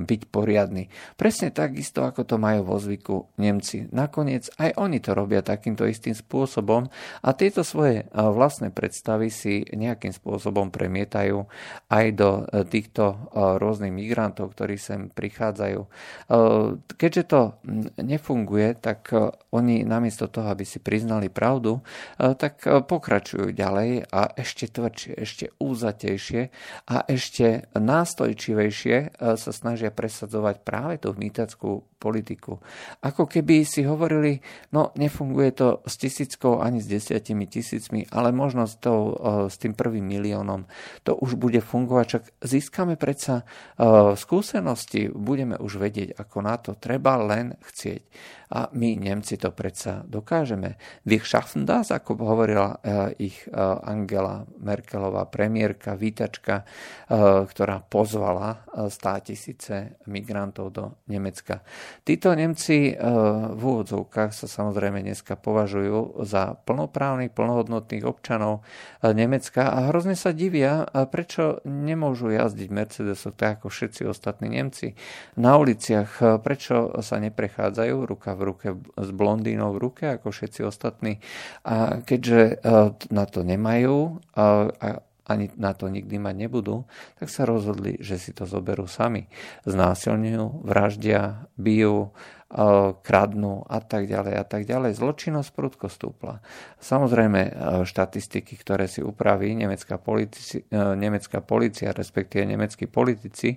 byť 0.00 0.22
poriadny. 0.28 0.90
Presne 1.14 1.54
takisto, 1.54 2.02
ako 2.02 2.26
to 2.26 2.36
majú 2.40 2.66
vo 2.66 2.76
zvyku 2.80 2.89
Nemci. 3.36 3.86
Nakoniec 3.92 4.50
aj 4.56 4.74
oni 4.80 4.98
to 4.98 5.12
robia 5.12 5.44
takýmto 5.44 5.84
istým 5.86 6.16
spôsobom 6.16 6.88
a 7.20 7.28
tieto 7.36 7.62
svoje 7.62 8.08
vlastné 8.14 8.72
predstavy 8.72 9.28
si 9.28 9.62
nejakým 9.68 10.10
spôsobom 10.16 10.72
premietajú 10.72 11.44
aj 11.90 12.06
do 12.14 12.30
e, 12.46 12.64
týchto 12.64 13.04
e, 13.12 13.16
rôznych 13.58 13.92
migrantov, 13.92 14.54
ktorí 14.54 14.78
sem 14.78 15.10
prichádzajú. 15.10 15.80
E, 15.84 15.88
keďže 16.96 17.22
to 17.26 17.40
nefunguje, 18.00 18.78
tak 18.78 19.12
oni 19.50 19.82
namiesto 19.82 20.30
toho, 20.30 20.54
aby 20.54 20.62
si 20.62 20.78
priznali 20.78 21.26
pravdu, 21.26 21.82
tak 22.16 22.62
pokračujú 22.62 23.50
ďalej 23.50 24.06
a 24.08 24.30
ešte 24.38 24.70
tvrdšie, 24.70 25.12
ešte 25.18 25.44
úzatejšie 25.58 26.42
a 26.86 26.96
ešte 27.10 27.66
nástojčivejšie 27.74 29.18
sa 29.18 29.50
snažia 29.50 29.90
presadzovať 29.90 30.62
práve 30.62 31.02
tú 31.02 31.10
vnítackú 31.10 31.82
politiku. 32.00 32.62
Ako 33.00 33.24
keby 33.30 33.62
si 33.62 33.86
hovorili, 33.86 34.42
no 34.74 34.92
nefunguje 34.98 35.50
to 35.56 35.68
s 35.86 35.96
tisíckou 36.00 36.60
ani 36.60 36.82
s 36.82 36.90
desiatimi 36.90 37.46
tisícmi, 37.48 38.10
ale 38.10 38.34
možno 38.34 38.68
s, 38.68 38.76
tou, 38.76 39.16
s 39.48 39.56
tým 39.56 39.72
prvým 39.72 40.04
miliónom 40.04 40.68
to 41.06 41.16
už 41.16 41.40
bude 41.40 41.64
fungovať. 41.64 42.06
Čak 42.10 42.24
získame 42.44 43.00
predsa 43.00 43.48
skúsenosti, 44.18 45.08
budeme 45.08 45.56
už 45.56 45.80
vedieť, 45.80 46.18
ako 46.18 46.36
na 46.44 46.56
to 46.60 46.76
treba 46.76 47.16
len 47.16 47.56
chcieť. 47.60 48.02
A 48.50 48.66
my, 48.74 48.98
Nemci, 48.98 49.38
to 49.38 49.54
predsa 49.54 50.02
dokážeme. 50.02 50.74
Wir 51.06 51.22
schaffen 51.22 51.62
das, 51.62 51.94
ako 51.94 52.18
hovorila 52.18 52.82
ich 53.14 53.46
Angela 53.86 54.42
Merkelová, 54.58 55.30
premiérka, 55.30 55.94
vítačka, 55.94 56.66
ktorá 57.46 57.78
pozvala 57.86 58.66
stá 58.90 59.22
tisíce 59.22 60.02
migrantov 60.10 60.74
do 60.74 60.84
Nemecka. 61.06 61.62
Títo 62.02 62.34
Nemci 62.34 62.59
Nemci 62.60 62.92
v 63.56 63.62
úvodzovkách 63.64 64.36
sa 64.36 64.44
samozrejme 64.44 65.00
dneska 65.00 65.32
považujú 65.32 66.20
za 66.28 66.60
plnoprávnych, 66.68 67.32
plnohodnotných 67.32 68.04
občanov 68.04 68.60
Nemecka 69.00 69.72
a 69.72 69.88
hrozne 69.88 70.12
sa 70.12 70.36
divia, 70.36 70.84
prečo 71.08 71.64
nemôžu 71.64 72.36
jazdiť 72.36 72.68
Mercedesoch 72.68 73.32
tak 73.32 73.64
ako 73.64 73.72
všetci 73.72 74.04
ostatní 74.04 74.60
Nemci 74.60 74.92
na 75.40 75.56
uliciach, 75.56 76.20
prečo 76.44 77.00
sa 77.00 77.16
neprechádzajú 77.16 77.96
ruka 78.04 78.36
v 78.36 78.42
ruke 78.52 78.76
s 78.76 79.08
blondínou 79.08 79.72
v 79.72 79.80
ruke 79.80 80.20
ako 80.20 80.28
všetci 80.28 80.60
ostatní. 80.60 81.16
A 81.64 82.04
keďže 82.04 82.60
na 83.08 83.24
to 83.24 83.40
nemajú 83.40 84.20
a 84.36 84.68
ani 85.30 85.46
na 85.56 85.72
to 85.78 85.86
nikdy 85.88 86.18
mať 86.18 86.34
nebudú, 86.44 86.84
tak 87.16 87.30
sa 87.32 87.46
rozhodli, 87.46 87.96
že 88.02 88.18
si 88.18 88.34
to 88.34 88.50
zoberú 88.50 88.90
sami. 88.90 89.30
Znásilňujú, 89.62 90.66
vraždia, 90.66 91.46
bijú, 91.54 92.10
kradnú 93.06 93.62
a 93.70 93.78
tak 93.78 94.10
ďalej 94.10 94.34
a 94.34 94.42
tak 94.42 94.66
ďalej. 94.66 94.98
Zločinnosť 94.98 95.50
prudko 95.54 95.86
stúpla. 95.86 96.42
Samozrejme, 96.82 97.40
štatistiky, 97.86 98.58
ktoré 98.58 98.90
si 98.90 99.06
upraví 99.06 99.54
nemecká, 99.54 100.02
politici, 100.02 100.66
nemecká 100.74 101.38
policia, 101.46 101.94
respektíve 101.94 102.50
nemeckí 102.50 102.90
politici, 102.90 103.54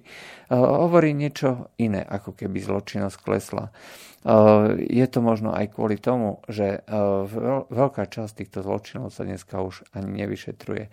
hovorí 0.53 1.17
niečo 1.17 1.73
iné, 1.81 2.05
ako 2.05 2.37
keby 2.37 2.61
zločinnosť 2.61 3.17
klesla. 3.17 3.73
Je 4.79 5.03
to 5.11 5.19
možno 5.19 5.51
aj 5.51 5.75
kvôli 5.75 5.99
tomu, 5.99 6.39
že 6.47 6.87
veľká 7.67 8.07
časť 8.07 8.39
týchto 8.39 8.63
zločinov 8.63 9.11
sa 9.11 9.27
dneska 9.27 9.59
už 9.59 9.83
ani 9.91 10.23
nevyšetruje. 10.23 10.87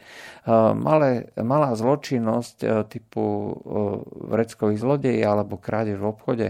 Malé, 0.75 1.30
malá 1.38 1.78
zločinnosť 1.78 2.90
typu 2.90 3.54
vreckových 4.26 4.83
zlodejí 4.83 5.23
alebo 5.23 5.62
krádež 5.62 6.02
v 6.02 6.11
obchode 6.11 6.47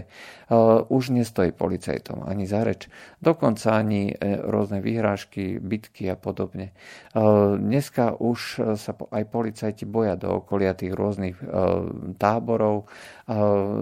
už 0.89 1.13
nestojí 1.13 1.40
policajtom 1.49 2.29
ani 2.29 2.45
za 2.45 2.61
reč. 2.61 2.85
Dokonca 3.17 3.73
ani 3.73 4.13
e, 4.13 4.37
rôzne 4.37 4.85
výhrážky, 4.85 5.57
bitky 5.57 6.13
a 6.13 6.15
podobne. 6.15 6.77
Dneska 7.57 8.21
už 8.21 8.39
sa 8.77 8.91
aj 8.93 9.23
policajti 9.27 9.83
boja 9.89 10.15
do 10.15 10.39
okolia 10.39 10.77
tých 10.77 10.93
rôznych 10.93 11.41
táborov, 12.15 12.87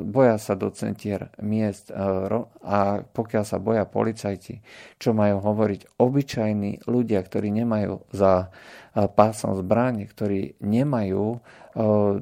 boja 0.05 0.37
sa 0.37 0.53
do 0.53 0.69
centier 0.69 1.33
miest 1.41 1.89
a 1.89 3.01
pokiaľ 3.01 3.43
sa 3.47 3.57
boja 3.57 3.89
policajti, 3.89 4.61
čo 5.01 5.17
majú 5.17 5.41
hovoriť 5.41 5.97
obyčajní 5.97 6.85
ľudia, 6.85 7.17
ktorí 7.25 7.49
nemajú 7.49 8.05
za 8.13 8.53
pásom 8.93 9.57
zbraň, 9.57 10.05
ktorí 10.05 10.61
nemajú 10.61 11.41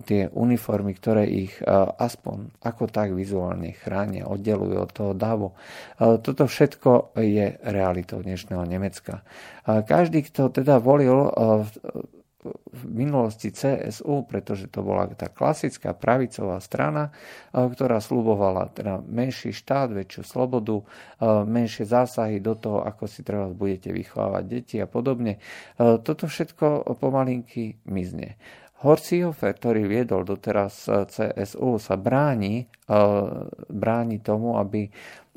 tie 0.04 0.28
uniformy, 0.32 0.92
ktoré 0.94 1.24
ich 1.28 1.56
aspoň 1.98 2.60
ako 2.64 2.84
tak 2.92 3.16
vizuálne 3.16 3.74
chránia, 3.74 4.28
oddelujú 4.28 4.78
od 4.78 4.92
toho 4.92 5.12
davu. 5.16 5.56
Toto 5.98 6.46
všetko 6.46 7.18
je 7.20 7.60
realitou 7.66 8.24
dnešného 8.24 8.64
Nemecka. 8.68 9.24
Každý, 9.66 10.28
kto 10.28 10.52
teda 10.52 10.78
volil 10.84 11.28
v 12.46 12.84
minulosti 12.86 13.50
CSU, 13.50 14.24
pretože 14.30 14.70
to 14.70 14.86
bola 14.86 15.10
tá 15.18 15.26
klasická 15.26 15.98
pravicová 15.98 16.62
strana, 16.62 17.10
ktorá 17.50 17.98
slubovala 17.98 18.70
teda 18.72 19.02
menší 19.02 19.52
štát, 19.52 19.90
väčšiu 19.90 20.22
slobodu, 20.22 20.86
menšie 21.50 21.90
zásahy 21.90 22.38
do 22.38 22.54
toho, 22.54 22.86
ako 22.86 23.10
si 23.10 23.26
treba 23.26 23.50
budete 23.50 23.90
vychovávať 23.90 24.44
deti 24.46 24.78
a 24.78 24.86
podobne. 24.86 25.42
Toto 25.78 26.30
všetko 26.30 26.86
pomalinky 27.02 27.82
mizne. 27.90 28.38
Horcihofer, 28.78 29.58
ktorý 29.58 29.90
viedol 29.90 30.22
doteraz 30.22 30.86
CSU, 30.86 31.82
sa 31.82 31.98
bráni, 31.98 32.70
bráni 33.74 34.22
tomu, 34.22 34.62
aby 34.62 34.86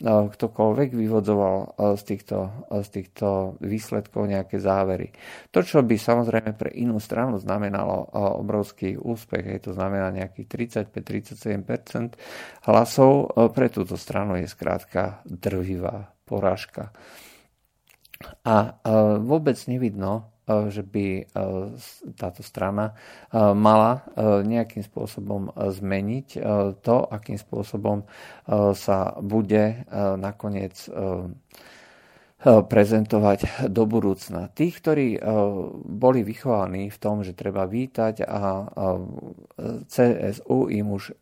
ktokoľvek 0.05 0.97
vyvodzoval 0.97 1.77
z 1.97 2.03
týchto, 2.05 2.69
z 2.85 2.89
týchto 2.89 3.57
výsledkov 3.61 4.29
nejaké 4.29 4.61
závery. 4.61 5.13
To, 5.53 5.61
čo 5.61 5.81
by 5.81 5.97
samozrejme 5.97 6.57
pre 6.57 6.73
inú 6.73 7.01
stranu 7.01 7.37
znamenalo 7.41 8.09
obrovský 8.41 8.97
úspech, 8.97 9.45
je 9.45 9.61
to 9.69 9.73
znamená 9.73 10.09
nejakých 10.13 10.77
35-37% 10.89 12.17
hlasov, 12.69 13.33
pre 13.53 13.69
túto 13.73 13.97
stranu 14.01 14.41
je 14.41 14.49
skrátka 14.49 15.21
drvivá 15.29 16.13
porážka. 16.29 16.93
A 18.45 18.77
vôbec 19.21 19.57
nevidno, 19.65 20.30
že 20.71 20.83
by 20.83 21.31
táto 22.19 22.43
strana 22.43 22.95
mala 23.35 24.05
nejakým 24.43 24.83
spôsobom 24.83 25.55
zmeniť 25.55 26.29
to, 26.83 26.97
akým 27.07 27.39
spôsobom 27.39 28.05
sa 28.75 28.99
bude 29.21 29.87
nakoniec 30.19 30.75
prezentovať 32.41 33.69
do 33.69 33.85
budúcna. 33.85 34.49
Tých, 34.57 34.81
ktorí 34.81 35.21
boli 35.85 36.25
vychovaní 36.25 36.89
v 36.89 36.97
tom, 36.97 37.21
že 37.21 37.37
treba 37.37 37.69
vítať 37.69 38.25
a 38.25 38.65
CSU 39.85 40.73
im 40.73 40.87
už 40.89 41.21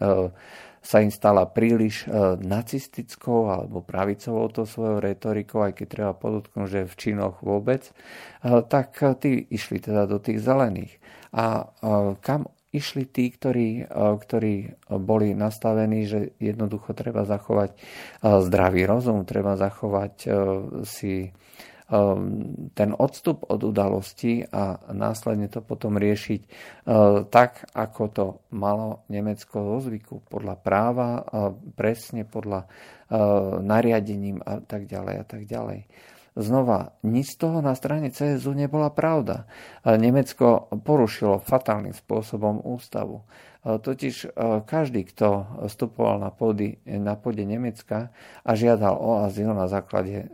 sa 0.83 1.03
im 1.03 1.13
stala 1.13 1.45
príliš 1.47 2.07
e, 2.07 2.39
nacistickou 2.39 3.51
alebo 3.51 3.85
pravicovou 3.85 4.49
to 4.49 4.65
svojou 4.65 5.03
retorikou, 5.03 5.67
aj 5.67 5.79
keď 5.79 5.87
treba 5.87 6.13
podotknúť, 6.15 6.69
že 6.69 6.81
v 6.89 6.95
činoch 6.95 7.37
vôbec, 7.43 7.89
e, 7.89 7.93
tak 8.67 8.99
e, 9.03 9.15
tí 9.19 9.31
išli 9.51 9.83
teda 9.83 10.09
do 10.09 10.19
tých 10.23 10.41
zelených. 10.43 10.97
A 11.29 11.69
kam 12.25 12.49
išli 12.73 13.05
tí, 13.05 13.29
ktorí, 13.29 13.85
ktorí 13.93 14.81
boli 14.97 15.37
nastavení, 15.37 16.09
že 16.09 16.33
jednoducho 16.41 16.97
treba 16.97 17.29
zachovať 17.29 17.77
zdravý 18.25 18.89
rozum, 18.89 19.29
treba 19.29 19.61
zachovať 19.61 20.15
si 20.89 21.29
ten 22.77 22.91
odstup 22.93 23.49
od 23.49 23.65
udalosti 23.65 24.45
a 24.45 24.77
následne 24.93 25.49
to 25.49 25.65
potom 25.65 25.97
riešiť 25.97 26.41
ehm, 26.45 27.25
tak, 27.33 27.65
ako 27.73 28.03
to 28.13 28.27
malo 28.53 29.09
Nemecko 29.09 29.77
zo 29.77 29.89
zvyku, 29.89 30.21
podľa 30.29 30.61
práva, 30.61 31.25
presne 31.73 32.29
podľa 32.29 32.69
ehm, 32.69 33.65
nariadením 33.65 34.45
a 34.45 34.61
tak 34.61 34.85
ďalej 34.85 35.15
a 35.17 35.25
tak 35.25 35.43
ďalej. 35.49 35.89
Znova, 36.39 36.95
nič 37.03 37.35
z 37.35 37.37
toho 37.43 37.59
na 37.59 37.75
strane 37.75 38.15
CSU 38.15 38.55
nebola 38.55 38.95
pravda. 38.95 39.51
Nemecko 39.83 40.71
porušilo 40.71 41.43
fatálnym 41.43 41.91
spôsobom 41.91 42.63
ústavu. 42.63 43.27
Totiž 43.69 44.17
e, 44.25 44.29
každý, 44.65 45.05
kto 45.05 45.45
vstupoval 45.69 46.17
na, 46.25 46.33
pôdy, 46.33 46.81
na 46.89 47.21
pôde 47.21 47.45
Nemecka 47.45 48.09
a 48.41 48.51
žiadal 48.57 48.97
o 48.97 49.21
azyl 49.29 49.53
na 49.53 49.69
základe 49.69 50.25
e, 50.25 50.27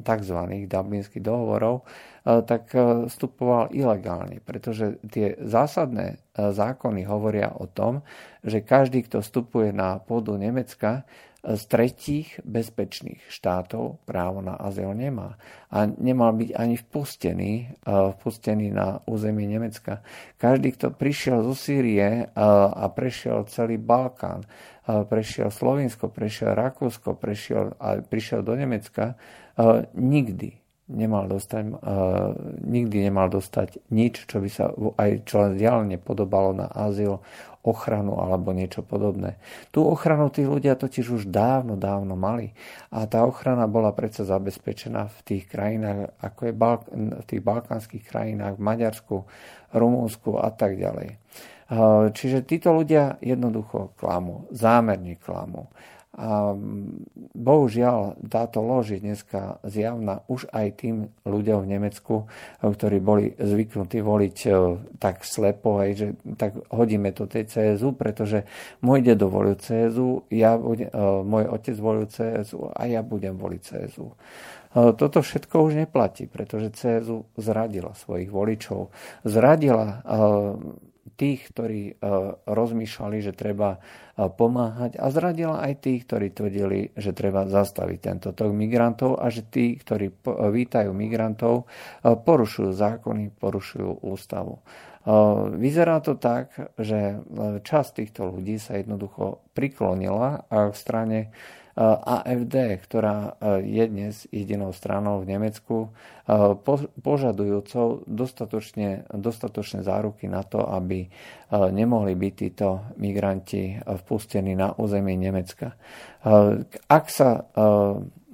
tzv. 0.00 0.38
dublinských 0.64 1.20
dohovorov, 1.20 1.84
e, 2.24 2.40
tak 2.40 2.72
vstupoval 3.12 3.68
ilegálne, 3.76 4.40
pretože 4.40 4.96
tie 5.12 5.36
zásadné 5.44 6.24
zákony 6.32 7.04
hovoria 7.04 7.52
o 7.52 7.68
tom, 7.68 8.00
že 8.40 8.64
každý, 8.64 9.04
kto 9.04 9.20
vstupuje 9.20 9.76
na 9.76 10.00
pôdu 10.00 10.40
Nemecka, 10.40 11.04
z 11.40 11.62
tretích 11.72 12.36
bezpečných 12.44 13.24
štátov 13.32 14.04
právo 14.04 14.44
na 14.44 14.60
azyl 14.60 14.92
nemá. 14.92 15.40
A 15.72 15.88
nemal 15.88 16.36
byť 16.36 16.50
ani 16.52 16.76
vpustený, 16.76 17.80
vpustený 18.20 18.68
na 18.68 19.00
územie 19.08 19.48
Nemecka. 19.48 20.04
Každý, 20.36 20.76
kto 20.76 20.92
prišiel 20.92 21.40
zo 21.40 21.56
Sýrie 21.56 22.28
a 22.36 22.84
prešiel 22.92 23.48
celý 23.48 23.80
Balkán, 23.80 24.44
prešiel 24.84 25.48
Slovinsko, 25.48 26.12
prešiel 26.12 26.52
Rakúsko, 26.52 27.16
prešiel, 27.16 27.72
a 27.80 28.04
prišiel 28.04 28.44
do 28.44 28.52
Nemecka, 28.52 29.16
nikdy 29.96 30.59
nemal 30.90 31.30
dostať, 31.30 31.64
uh, 31.70 32.34
nikdy 32.66 33.06
nemal 33.06 33.30
dostať 33.30 33.78
nič, 33.94 34.26
čo 34.26 34.42
by 34.42 34.50
sa 34.50 34.74
aj 34.74 35.10
čo 35.24 35.40
len 35.40 35.54
vzdialene 35.54 35.96
podobalo 36.02 36.50
na 36.52 36.66
azyl, 36.66 37.22
ochranu 37.60 38.16
alebo 38.16 38.56
niečo 38.56 38.80
podobné. 38.80 39.36
Tú 39.68 39.84
ochranu 39.84 40.32
tí 40.32 40.48
ľudia 40.48 40.80
totiž 40.80 41.20
už 41.20 41.22
dávno, 41.28 41.76
dávno 41.76 42.16
mali. 42.16 42.56
A 42.88 43.04
tá 43.04 43.20
ochrana 43.28 43.68
bola 43.68 43.92
predsa 43.92 44.24
zabezpečená 44.24 45.12
v 45.12 45.18
tých 45.28 45.44
krajinách, 45.44 46.16
ako 46.24 46.40
je 46.48 46.52
Balk- 46.56 46.88
v 46.88 47.24
tých 47.28 47.42
balkánskych 47.44 48.04
krajinách, 48.08 48.56
v 48.56 48.64
Maďarsku, 48.64 49.16
Rumunsku 49.76 50.40
a 50.40 50.48
tak 50.50 50.80
ďalej. 50.80 51.20
Čiže 52.16 52.48
títo 52.48 52.74
ľudia 52.74 53.20
jednoducho 53.22 53.94
klamú, 54.00 54.48
zámerne 54.50 55.14
klamú. 55.20 55.70
A 56.10 56.58
bohužiaľ 57.38 58.18
táto 58.26 58.58
lož 58.58 58.98
je 58.98 58.98
dneska 58.98 59.62
zjavná 59.62 60.26
už 60.26 60.50
aj 60.50 60.82
tým 60.82 60.96
ľuďom 61.22 61.62
v 61.62 61.70
Nemecku, 61.70 62.14
ktorí 62.58 62.98
boli 62.98 63.30
zvyknutí 63.38 64.02
voliť 64.02 64.36
e, 64.42 64.50
tak 64.98 65.22
slepo, 65.22 65.78
aj, 65.78 65.90
že 65.94 66.06
tak 66.34 66.58
hodíme 66.74 67.14
to 67.14 67.30
tej 67.30 67.46
CSU, 67.46 67.94
pretože 67.94 68.42
môj 68.82 69.06
dedo 69.06 69.30
volil 69.30 69.54
CSU, 69.54 70.26
ja 70.34 70.58
e, 70.58 70.90
môj 71.22 71.46
otec 71.46 71.78
volil 71.78 72.10
CSU 72.10 72.74
a 72.74 72.90
ja 72.90 73.06
budem 73.06 73.38
voliť 73.38 73.60
CSU. 73.62 74.10
E, 74.10 74.14
toto 74.98 75.22
všetko 75.22 75.62
už 75.62 75.78
neplatí, 75.78 76.26
pretože 76.26 76.74
CSU 76.74 77.22
zradila 77.38 77.94
svojich 77.94 78.34
voličov. 78.34 78.90
Zradila 79.22 80.02
tých, 81.16 81.52
ktorí 81.52 82.00
rozmýšľali, 82.48 83.18
že 83.24 83.32
treba 83.36 83.80
pomáhať 84.16 85.00
a 85.00 85.08
zradila 85.08 85.64
aj 85.64 85.84
tých, 85.84 86.04
ktorí 86.04 86.32
tvrdili, 86.32 86.92
že 86.96 87.16
treba 87.16 87.48
zastaviť 87.48 87.98
tento 88.00 88.28
tok 88.36 88.52
migrantov 88.52 89.16
a 89.20 89.32
že 89.32 89.44
tí, 89.48 89.76
ktorí 89.80 90.24
vítajú 90.52 90.92
migrantov, 90.92 91.68
porušujú 92.04 92.70
zákony, 92.72 93.32
porušujú 93.36 94.04
ústavu. 94.04 94.60
Vyzerá 95.56 96.04
to 96.04 96.20
tak, 96.20 96.52
že 96.76 97.24
časť 97.64 97.90
týchto 98.04 98.36
ľudí 98.36 98.60
sa 98.60 98.76
jednoducho 98.76 99.40
priklonila 99.56 100.44
k 100.52 100.74
strane 100.76 101.32
AFD, 101.80 102.76
ktorá 102.84 103.40
je 103.64 103.84
dnes 103.88 104.28
jedinou 104.28 104.76
stranou 104.76 105.24
v 105.24 105.32
Nemecku, 105.32 105.76
požadujúcou 107.00 108.04
dostatočne, 108.04 109.08
dostatočné 109.08 109.80
záruky 109.80 110.28
na 110.28 110.44
to, 110.44 110.60
aby 110.60 111.08
nemohli 111.50 112.12
byť 112.12 112.34
títo 112.36 112.84
migranti 113.00 113.80
vpustení 113.80 114.52
na 114.52 114.76
územie 114.76 115.16
Nemecka. 115.16 115.72
Ak 116.84 117.08
sa 117.08 117.48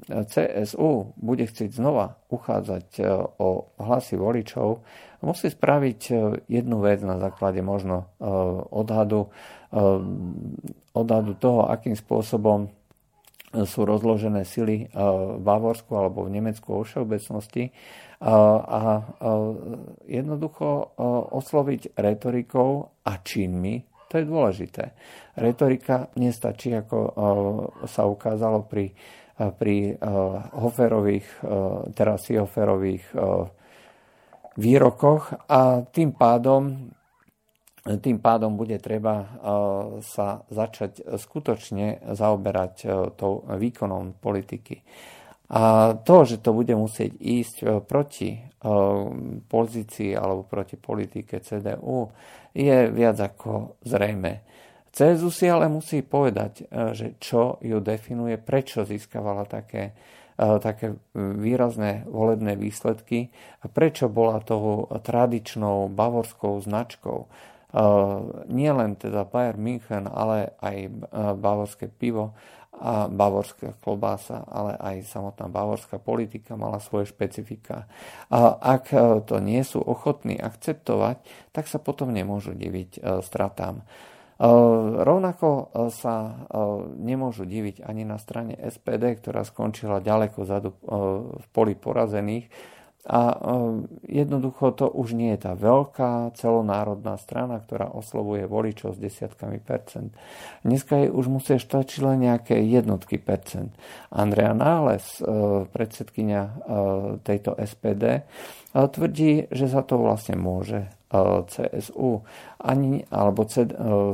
CSU 0.07 1.15
bude 1.15 1.47
chcieť 1.47 1.71
znova 1.71 2.19
uchádzať 2.27 2.99
o 3.39 3.71
hlasy 3.79 4.19
voličov, 4.19 4.83
musí 5.23 5.55
spraviť 5.55 6.01
jednu 6.51 6.83
vec 6.83 6.99
na 7.07 7.23
základe 7.23 7.63
možno 7.63 8.11
odhadu, 8.75 9.31
odhadu 10.99 11.33
toho, 11.39 11.71
akým 11.71 11.95
spôsobom 11.95 12.75
sú 13.65 13.89
rozložené 13.89 14.45
sily 14.45 14.93
v 14.93 15.41
Bavorsku 15.41 15.89
alebo 15.97 16.29
v 16.29 16.37
Nemecku 16.37 16.77
vo 16.77 16.83
všeobecnosti 16.85 17.73
a 18.21 19.01
jednoducho 20.05 20.69
osloviť 21.33 21.97
retorikou 21.97 22.71
a 23.05 23.13
činmi, 23.25 23.81
to 24.13 24.21
je 24.21 24.25
dôležité. 24.25 24.85
Retorika 25.41 26.09
nestačí, 26.21 26.77
ako 26.77 26.99
sa 27.85 28.05
ukázalo 28.05 28.69
pri, 28.69 28.93
pri 29.37 29.97
Hoferových, 30.57 31.29
teraz 31.93 32.29
Hoferových 32.29 33.05
výrokoch 34.57 35.23
a 35.53 35.85
tým 35.85 36.17
pádom 36.17 36.93
tým 37.87 38.19
pádom 38.19 38.59
bude 38.59 38.83
treba 38.83 39.15
e, 39.23 39.27
sa 40.03 40.43
začať 40.51 41.07
skutočne 41.15 42.03
zaoberať 42.19 42.75
e, 42.83 42.87
tou 43.15 43.47
výkonom 43.47 44.19
politiky. 44.19 44.83
A 45.47 45.95
to, 46.03 46.27
že 46.27 46.43
to 46.43 46.51
bude 46.51 46.75
musieť 46.75 47.15
ísť 47.15 47.57
e, 47.63 47.67
proti 47.79 48.43
pozícii 49.47 50.11
alebo 50.11 50.43
proti 50.43 50.75
politike 50.75 51.39
CDU, 51.39 52.11
je 52.51 52.91
viac 52.91 53.15
ako 53.15 53.79
zrejme. 53.87 54.43
CSU 54.91 55.31
si 55.31 55.47
ale 55.47 55.71
musí 55.71 56.03
povedať, 56.03 56.67
že 56.91 57.15
čo 57.23 57.63
ju 57.63 57.79
definuje, 57.79 58.35
prečo 58.43 58.83
získavala 58.83 59.47
také, 59.47 59.95
také 60.35 60.99
výrazné 61.15 62.11
volebné 62.11 62.59
výsledky 62.59 63.31
a 63.63 63.71
prečo 63.71 64.11
bola 64.11 64.43
tou 64.43 64.91
tradičnou 64.91 65.87
bavorskou 65.87 66.59
značkou 66.59 67.31
nie 68.47 68.71
len 68.71 68.95
teda 68.95 69.27
Bayern 69.27 69.59
München, 69.63 70.07
ale 70.07 70.55
aj 70.63 70.77
bavorské 71.41 71.91
pivo 71.91 72.37
a 72.77 73.09
bavorská 73.09 73.81
klobása, 73.81 74.45
ale 74.45 74.77
aj 74.77 75.09
samotná 75.09 75.49
bavorská 75.49 75.97
politika 75.97 76.61
mala 76.61 76.77
svoje 76.77 77.09
špecifika. 77.09 77.89
A 78.29 78.53
ak 78.53 78.93
to 79.25 79.41
nie 79.41 79.65
sú 79.65 79.81
ochotní 79.81 80.37
akceptovať, 80.37 81.25
tak 81.57 81.73
sa 81.73 81.81
potom 81.81 82.13
nemôžu 82.13 82.53
diviť 82.53 83.01
stratám. 83.25 83.81
Rovnako 85.01 85.73
sa 85.89 86.45
nemôžu 87.01 87.49
diviť 87.49 87.81
ani 87.81 88.05
na 88.05 88.21
strane 88.21 88.53
SPD, 88.61 89.25
ktorá 89.25 89.49
skončila 89.49 90.05
ďaleko 90.05 90.45
zadu 90.45 90.77
v 91.33 91.47
poli 91.57 91.73
porazených, 91.73 92.76
a 93.07 93.21
e, 93.31 93.37
jednoducho 94.11 94.75
to 94.75 94.91
už 94.91 95.15
nie 95.15 95.31
je 95.39 95.47
tá 95.47 95.53
veľká 95.55 96.35
celonárodná 96.35 97.15
strana, 97.23 97.63
ktorá 97.63 97.87
oslovuje 97.95 98.51
voličov 98.51 98.99
s 98.99 99.03
desiatkami 99.03 99.63
percent. 99.63 100.11
Dneska 100.67 101.07
jej 101.07 101.11
už 101.15 101.31
musia 101.31 101.63
štačiť 101.63 102.01
len 102.03 102.27
nejaké 102.27 102.59
jednotky 102.59 103.23
percent. 103.23 103.71
Andrea 104.11 104.51
Náles, 104.53 105.23
e, 105.23 105.25
predsedkynia 105.71 106.43
e, 106.43 106.53
tejto 107.23 107.55
SPD, 107.55 108.27
tvrdí, 108.77 109.49
že 109.49 109.73
za 109.73 109.81
to 109.81 109.97
vlastne 109.97 110.37
môže 110.37 110.93
CSU, 111.49 112.29
ani, 112.61 113.09
alebo 113.09 113.49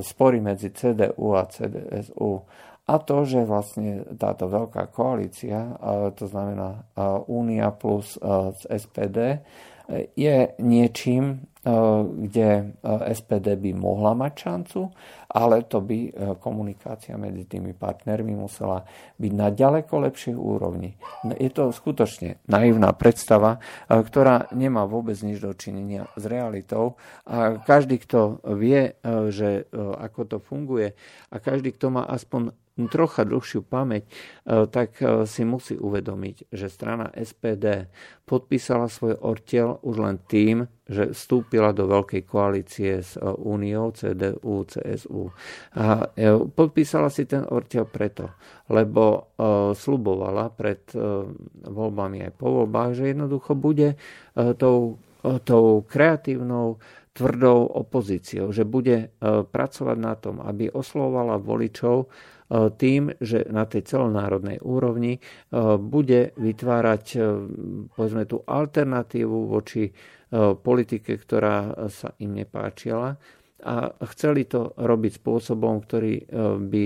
spory 0.07 0.39
medzi 0.39 0.71
CDU 0.71 1.35
a 1.35 1.51
CDSU 1.51 2.47
a 2.83 2.95
to, 2.99 3.23
že 3.23 3.47
vlastne 3.47 4.03
táto 4.19 4.51
veľká 4.51 4.91
koalícia, 4.91 5.79
to 6.19 6.27
znamená 6.27 6.87
Únia 7.31 7.71
plus 7.71 8.19
SPD, 8.67 9.43
je 10.17 10.37
niečím, 10.63 11.47
kde 12.27 12.75
SPD 13.15 13.55
by 13.55 13.71
mohla 13.77 14.19
mať 14.19 14.33
šancu, 14.35 14.91
ale 15.31 15.63
to 15.71 15.79
by 15.79 16.11
komunikácia 16.43 17.15
medzi 17.15 17.47
tými 17.47 17.71
partnermi 17.71 18.35
musela 18.35 18.83
byť 19.15 19.33
na 19.37 19.49
ďaleko 19.55 19.95
lepšej 20.11 20.35
úrovni. 20.35 20.99
Je 21.39 21.51
to 21.55 21.71
skutočne 21.71 22.43
naivná 22.51 22.91
predstava, 22.99 23.63
ktorá 23.87 24.51
nemá 24.51 24.91
vôbec 24.91 25.15
nič 25.23 25.39
dočinenia 25.39 26.11
s 26.19 26.25
realitou 26.27 26.99
a 27.23 27.63
každý, 27.63 28.03
kto 28.03 28.43
vie, 28.59 28.99
že 29.31 29.71
ako 29.77 30.21
to 30.27 30.37
funguje 30.43 30.99
a 31.31 31.37
každý, 31.39 31.71
kto 31.79 31.95
má 31.95 32.11
aspoň 32.11 32.59
trocha 32.89 33.29
dlhšiu 33.29 33.69
pamäť, 33.69 34.09
e, 34.09 34.65
tak 34.65 34.97
e, 35.05 35.29
si 35.29 35.45
musí 35.45 35.77
uvedomiť, 35.77 36.49
že 36.49 36.73
strana 36.73 37.13
SPD 37.13 37.93
podpísala 38.25 38.89
svoj 38.89 39.21
ortiel 39.21 39.77
už 39.85 39.97
len 40.01 40.17
tým, 40.25 40.65
že 40.89 41.13
vstúpila 41.13 41.77
do 41.77 41.85
veľkej 41.85 42.23
koalície 42.25 43.05
s 43.05 43.21
e, 43.21 43.29
Úniou, 43.29 43.93
CDU, 43.93 44.65
CSU. 44.65 45.29
A 45.77 46.09
podpísala 46.49 47.13
si 47.13 47.29
ten 47.29 47.45
ortiel 47.45 47.85
preto, 47.85 48.33
lebo 48.73 49.35
slubovala 49.75 50.53
pred 50.55 50.85
voľbami 51.67 52.25
aj 52.29 52.33
po 52.39 52.63
voľbách, 52.63 52.91
že 52.97 53.13
jednoducho 53.13 53.53
bude 53.59 53.99
tou, 54.57 54.97
tou 55.45 55.67
kreatívnou 55.85 56.81
tvrdou 57.13 57.69
opozíciou, 57.69 58.55
že 58.55 58.65
bude 58.65 59.13
pracovať 59.21 59.97
na 60.01 60.15
tom, 60.17 60.41
aby 60.41 60.73
oslovovala 60.73 61.37
voličov 61.43 62.09
E, 62.09 62.32
tým, 62.53 63.17
že 63.17 63.49
na 63.49 63.65
tej 63.65 63.89
celonárodnej 63.89 64.61
úrovni 64.61 65.17
e, 65.17 65.21
bude 65.81 66.37
vytvárať 66.37 67.05
e, 67.17 67.19
povedzme, 67.97 68.29
tú 68.29 68.45
alternatívu 68.45 69.39
voči 69.49 69.89
politike, 70.65 71.21
ktorá 71.21 71.93
sa 71.93 72.17
im 72.17 72.41
nepáčila 72.41 73.21
a 73.61 73.93
chceli 74.17 74.49
to 74.49 74.73
robiť 74.81 75.21
spôsobom, 75.21 75.85
ktorý 75.85 76.25
by 76.57 76.85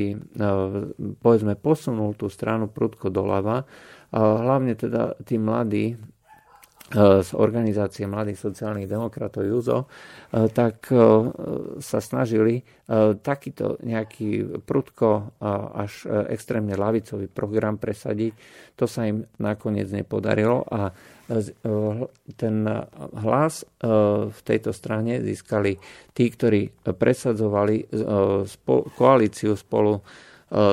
povedzme 1.23 1.55
posunul 1.55 2.19
tú 2.19 2.27
stranu 2.27 2.67
prudko 2.67 3.07
doľava. 3.07 3.63
Hlavne 4.11 4.75
teda 4.75 5.15
tí 5.23 5.39
mladí 5.39 5.95
z 6.95 7.35
organizácie 7.35 8.07
mladých 8.07 8.39
sociálnych 8.39 8.87
demokratov 8.87 9.43
JUZO, 9.43 9.79
e, 9.83 9.87
tak 10.55 10.87
e, 10.95 10.97
sa 11.83 11.99
snažili 11.99 12.63
e, 12.63 13.19
takýto 13.19 13.83
nejaký 13.83 14.63
prudko 14.63 15.35
až 15.75 16.07
extrémne 16.31 16.79
lavicový 16.79 17.27
program 17.27 17.75
presadiť. 17.75 18.33
To 18.79 18.87
sa 18.87 19.11
im 19.11 19.27
nakoniec 19.43 19.91
nepodarilo 19.91 20.63
a 20.71 20.95
ten 22.39 22.57
hlas 23.19 23.67
v 24.31 24.41
tejto 24.47 24.71
strane 24.71 25.19
získali 25.19 25.75
tí, 26.15 26.31
ktorí 26.31 26.87
presadzovali 26.87 27.91
koalíciu 28.95 29.59
spolu, 29.59 29.99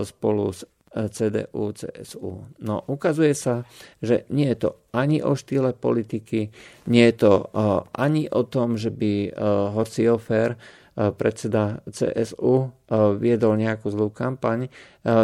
spolu 0.05 0.45
s 0.53 0.61
CDU, 0.93 1.73
CSU. 1.73 2.45
No 2.61 2.75
ukazuje 2.85 3.33
sa, 3.33 3.65
že 3.97 4.29
nie 4.29 4.45
je 4.53 4.69
to 4.69 4.69
ani 4.93 5.25
o 5.25 5.33
štýle 5.33 5.73
politiky, 5.73 6.53
nie 6.85 7.05
je 7.09 7.15
to 7.17 7.33
uh, 7.49 7.81
ani 7.97 8.29
o 8.29 8.45
tom, 8.45 8.77
že 8.77 8.93
by 8.93 9.33
Horsi 9.73 10.05
Ofer, 10.05 10.53
uh, 10.53 10.59
predseda 10.93 11.81
CSU, 11.89 12.69
viedol 13.17 13.57
nejakú 13.57 13.89
zlú 13.89 14.13
kampaň. 14.13 14.69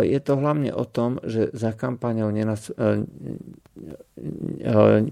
Je 0.02 0.18
to 0.18 0.34
hlavne 0.42 0.74
o 0.74 0.82
tom, 0.82 1.22
že 1.22 1.54
za 1.54 1.78
kampaňou 1.78 2.34
nenas, 2.34 2.74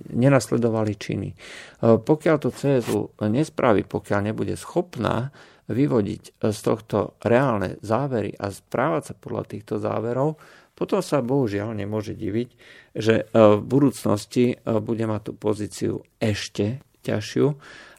nenasledovali 0.09 0.93
činy. 0.97 1.37
Pokiaľ 1.85 2.35
to 2.41 2.49
CSU 2.49 3.13
nespraví, 3.29 3.85
pokiaľ 3.85 4.33
nebude 4.33 4.57
schopná 4.57 5.29
vyvodiť 5.67 6.39
z 6.39 6.59
tohto 6.63 7.19
reálne 7.23 7.75
závery 7.83 8.35
a 8.39 8.51
správať 8.51 9.11
sa 9.11 9.13
podľa 9.15 9.43
týchto 9.51 9.75
záverov, 9.79 10.39
potom 10.77 11.01
sa 11.01 11.25
bohužiaľ 11.25 11.73
nemôže 11.73 12.13
diviť, 12.13 12.49
že 12.93 13.15
e, 13.21 13.23
v 13.33 13.61
budúcnosti 13.65 14.53
e, 14.53 14.55
bude 14.77 15.03
mať 15.09 15.21
tú 15.27 15.33
pozíciu 15.33 15.93
ešte 16.21 16.79
ťažšiu 17.01 17.47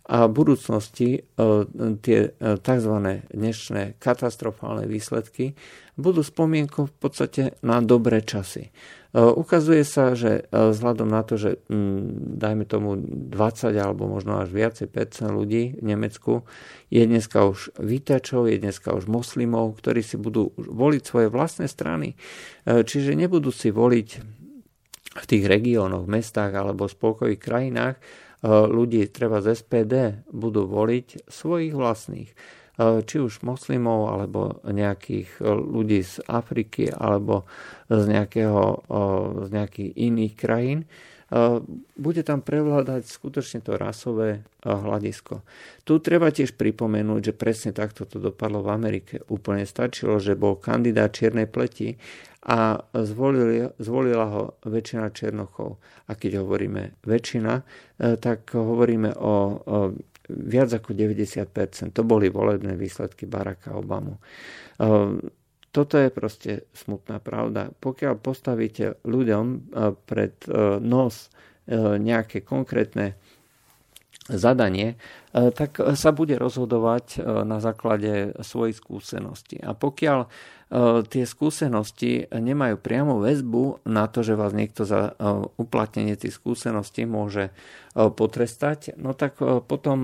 a 0.09 0.24
v 0.24 0.33
budúcnosti 0.33 1.20
tie 2.00 2.18
tzv. 2.40 2.94
dnešné 3.28 4.00
katastrofálne 4.00 4.88
výsledky 4.88 5.52
budú 6.00 6.24
spomienkou 6.24 6.88
v 6.88 6.96
podstate 6.96 7.42
na 7.61 7.85
dobré 7.85 8.24
časy. 8.24 8.72
E, 9.09 9.25
ukazuje 9.25 9.88
sa, 9.88 10.12
že 10.12 10.44
e, 10.44 10.73
vzhľadom 10.73 11.09
na 11.09 11.25
to, 11.25 11.40
že 11.40 11.64
mm, 11.73 12.37
dajme 12.37 12.64
tomu 12.68 13.01
20 13.01 13.73
alebo 13.73 14.05
možno 14.05 14.37
až 14.44 14.53
viacej 14.53 14.92
500 14.92 15.33
ľudí 15.33 15.62
v 15.81 15.85
Nemecku 15.85 16.44
je 16.92 17.03
dneska 17.09 17.49
už 17.49 17.73
výtačov, 17.81 18.53
je 18.53 18.61
dneska 18.61 18.92
už 18.92 19.09
moslimov, 19.09 19.81
ktorí 19.81 20.05
si 20.05 20.21
budú 20.21 20.53
voliť 20.57 21.03
svoje 21.05 21.29
vlastné 21.33 21.66
strany. 21.73 22.21
E, 22.68 22.85
čiže 22.85 23.16
nebudú 23.16 23.49
si 23.49 23.73
voliť 23.73 24.09
v 25.18 25.25
tých 25.25 25.44
regiónoch, 25.49 26.05
mestách 26.05 26.53
alebo 26.53 26.85
spolkových 26.85 27.40
krajinách 27.40 27.97
ľudí 28.47 29.03
treba 29.11 29.42
z 29.42 29.59
SPD 29.59 30.23
budú 30.31 30.62
voliť 30.71 31.27
svojich 31.27 31.75
vlastných 31.75 32.31
či 32.79 33.17
už 33.19 33.43
moslimov, 33.43 34.14
alebo 34.14 34.62
nejakých 34.62 35.43
ľudí 35.43 36.07
z 36.07 36.23
Afriky, 36.31 36.95
alebo 36.95 37.43
z, 37.91 38.05
nejakého, 38.07 38.87
z 39.45 39.49
nejakých 39.51 39.91
iných 39.99 40.35
krajín, 40.38 40.87
bude 41.99 42.23
tam 42.25 42.41
prevládať 42.41 43.05
skutočne 43.05 43.61
to 43.61 43.77
rasové 43.77 44.49
hľadisko. 44.64 45.45
Tu 45.85 46.01
treba 46.01 46.33
tiež 46.33 46.57
pripomenúť, 46.57 47.21
že 47.21 47.37
presne 47.37 47.77
takto 47.77 48.09
to 48.09 48.17
dopadlo 48.17 48.64
v 48.64 48.73
Amerike. 48.73 49.14
Úplne 49.29 49.69
stačilo, 49.69 50.17
že 50.17 50.41
bol 50.41 50.57
kandidát 50.57 51.12
čiernej 51.12 51.45
pleti 51.45 52.01
a 52.49 52.81
zvolili, 52.97 53.69
zvolila 53.77 54.27
ho 54.33 54.43
väčšina 54.64 55.12
Černochov. 55.12 55.77
A 56.09 56.17
keď 56.17 56.41
hovoríme 56.41 56.97
väčšina, 57.05 57.53
e, 57.61 57.62
tak 58.17 58.57
hovoríme 58.57 59.12
o, 59.21 59.35
o 59.61 59.77
viac 60.29 60.71
ako 60.77 60.93
90%. 60.93 61.97
To 61.97 62.03
boli 62.05 62.29
volebné 62.29 62.77
výsledky 62.77 63.25
Baracka 63.25 63.73
Obamu. 63.75 64.21
Ehm, 64.79 65.33
toto 65.69 66.01
je 66.01 66.09
proste 66.09 66.53
smutná 66.73 67.21
pravda. 67.21 67.69
Pokiaľ 67.77 68.14
postavíte 68.21 69.01
ľuďom 69.05 69.45
e, 69.49 69.59
pred 70.09 70.35
e, 70.49 70.81
nos 70.81 71.29
e, 71.69 71.77
nejaké 71.77 72.41
konkrétne 72.41 73.21
zadanie, 74.29 75.01
tak 75.55 75.79
sa 75.94 76.11
bude 76.11 76.35
rozhodovať 76.40 77.22
na 77.46 77.62
základe 77.62 78.35
svojich 78.42 78.81
skúseností. 78.81 79.61
A 79.61 79.77
pokiaľ 79.77 80.27
E, 80.68 81.01
tie 81.09 81.24
skúsenosti 81.24 82.29
nemajú 82.29 82.77
priamo 82.77 83.24
väzbu 83.24 83.88
na 83.88 84.05
to, 84.05 84.20
že 84.20 84.37
vás 84.37 84.53
niekto 84.53 84.85
za 84.85 85.16
e, 85.16 85.22
uplatnenie 85.57 86.12
tých 86.12 86.37
skúseností 86.37 87.09
môže 87.09 87.48
e, 87.48 87.53
potrestať, 88.12 88.92
no 89.01 89.16
tak 89.16 89.40
potom 89.64 89.98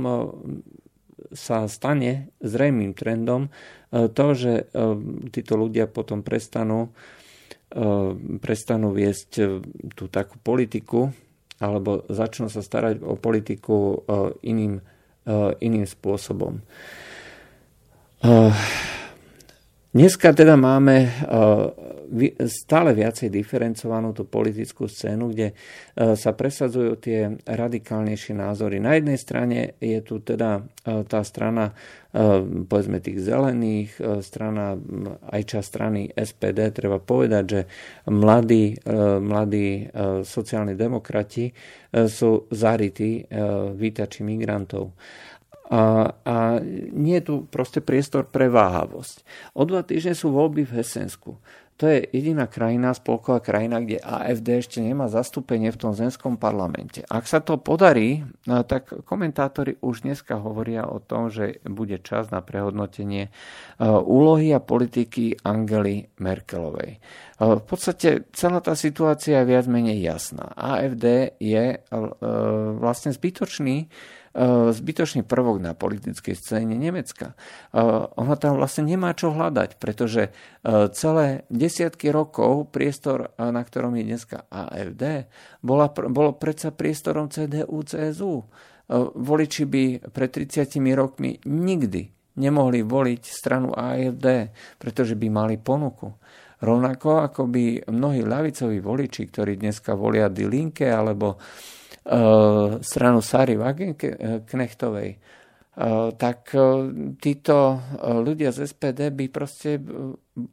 sa 1.34 1.68
stane 1.68 2.32
zrejmým 2.40 2.92
trendom 2.96 3.48
to, 3.90 4.26
že 4.34 4.66
títo 5.30 5.54
ľudia 5.54 5.86
potom 5.86 6.26
prestanú, 6.26 6.90
prestanú 8.42 8.90
viesť 8.90 9.30
tú 9.94 10.04
takú 10.10 10.36
politiku 10.42 11.14
alebo 11.62 12.02
začnú 12.10 12.50
sa 12.50 12.60
starať 12.66 13.02
o 13.02 13.14
politiku 13.14 14.04
iným, 14.42 14.82
iným 15.60 15.88
spôsobom. 15.88 16.60
Dneska 19.94 20.34
teda 20.34 20.58
máme 20.58 21.06
eh, 21.06 21.66
stále 22.48 22.92
viacej 22.92 23.28
diferencovanú 23.32 24.12
tú 24.12 24.28
politickú 24.28 24.86
scénu, 24.86 25.32
kde 25.32 25.52
eh, 25.52 26.14
sa 26.14 26.30
presadzujú 26.32 26.92
tie 27.00 27.32
radikálnejšie 27.44 28.34
názory. 28.36 28.78
Na 28.78 28.96
jednej 28.96 29.18
strane 29.18 29.76
je 29.80 29.98
tu 30.04 30.20
teda 30.20 30.62
eh, 30.62 31.02
tá 31.04 31.20
strana 31.24 31.72
povedzme 32.70 33.02
tých 33.02 33.26
zelených, 33.26 34.22
strana, 34.22 34.78
aj 35.34 35.42
časť 35.50 35.66
strany 35.66 36.06
SPD, 36.14 36.70
treba 36.70 37.02
povedať, 37.02 37.42
že 37.42 37.60
mladí, 38.06 38.78
mladí 39.18 39.90
sociálni 40.22 40.78
demokrati 40.78 41.50
sú 41.90 42.46
zarytí 42.54 43.26
vítači 43.74 44.22
migrantov. 44.22 44.94
A, 45.74 46.12
a 46.22 46.60
nie 46.92 47.16
je 47.18 47.24
tu 47.24 47.34
proste 47.48 47.80
priestor 47.80 48.28
pre 48.28 48.52
váhavosť. 48.52 49.24
O 49.56 49.64
dva 49.64 49.80
týždne 49.80 50.12
sú 50.12 50.28
voľby 50.28 50.68
v 50.68 50.84
Hesensku. 50.84 51.40
To 51.82 51.90
je 51.90 52.06
jediná 52.14 52.46
krajina, 52.46 52.94
spolková 52.94 53.42
krajina, 53.42 53.82
kde 53.82 53.98
AFD 53.98 54.62
ešte 54.62 54.78
nemá 54.78 55.10
zastúpenie 55.10 55.74
v 55.74 55.80
tom 55.82 55.90
zemskom 55.90 56.38
parlamente. 56.38 57.02
Ak 57.10 57.26
sa 57.26 57.42
to 57.42 57.58
podarí, 57.58 58.22
no, 58.46 58.62
tak 58.62 58.94
komentátori 59.02 59.82
už 59.82 60.06
dneska 60.06 60.38
hovoria 60.38 60.86
o 60.86 61.02
tom, 61.02 61.34
že 61.34 61.58
bude 61.66 61.98
čas 61.98 62.30
na 62.30 62.46
prehodnotenie 62.46 63.26
e, 63.26 63.30
úlohy 63.90 64.54
a 64.54 64.62
politiky 64.62 65.42
Angely 65.42 66.14
Merkelovej. 66.22 66.90
E, 66.94 66.98
v 67.42 67.64
podstate 67.66 68.30
celá 68.30 68.62
tá 68.62 68.78
situácia 68.78 69.42
je 69.42 69.50
viac 69.50 69.66
menej 69.66 69.98
jasná. 69.98 70.54
AFD 70.54 71.34
je 71.42 71.64
e, 71.74 71.78
vlastne 72.78 73.10
zbytočný 73.10 73.90
zbytočný 74.74 75.22
prvok 75.22 75.62
na 75.62 75.78
politickej 75.78 76.34
scéne 76.34 76.74
Nemecka. 76.74 77.38
E, 77.70 77.80
ona 78.18 78.34
tam 78.34 78.58
vlastne 78.58 78.90
nemá 78.90 79.14
čo 79.14 79.30
hľadať, 79.30 79.78
pretože 79.78 80.28
e, 80.28 80.30
celé 80.90 81.46
desiatky 81.54 82.10
rokov 82.10 82.74
priestor, 82.74 83.30
na 83.38 83.62
ktorom 83.62 83.94
je 83.94 84.04
dneska 84.10 84.50
AFD, 84.50 85.30
bola, 85.62 85.86
bolo 85.90 86.34
predsa 86.34 86.74
priestorom 86.74 87.30
CDU, 87.30 87.86
CSU. 87.86 88.42
Voliči 89.14 89.64
by 89.64 89.84
pred 90.12 90.28
30 90.28 90.76
rokmi 90.92 91.40
nikdy 91.48 92.04
nemohli 92.36 92.84
voliť 92.84 93.22
stranu 93.24 93.72
AFD, 93.72 94.52
pretože 94.76 95.16
by 95.16 95.32
mali 95.32 95.56
ponuku. 95.56 96.12
Rovnako 96.60 97.24
ako 97.24 97.48
by 97.48 97.88
mnohí 97.88 98.20
ľavicoví 98.20 98.84
voliči, 98.84 99.24
ktorí 99.32 99.56
dneska 99.56 99.96
volia 99.96 100.28
Die 100.28 100.44
Linke 100.44 100.92
alebo 100.92 101.40
Eh, 101.40 101.83
stranu 102.84 103.24
Sary 103.24 103.56
Wagenknechtovej, 103.56 105.10
eh, 105.16 106.08
tak 106.20 106.52
eh, 106.52 106.60
títo 107.16 107.80
ľudia 108.04 108.52
z 108.52 108.68
SPD 108.68 109.08
by 109.08 109.26
proste 109.32 109.80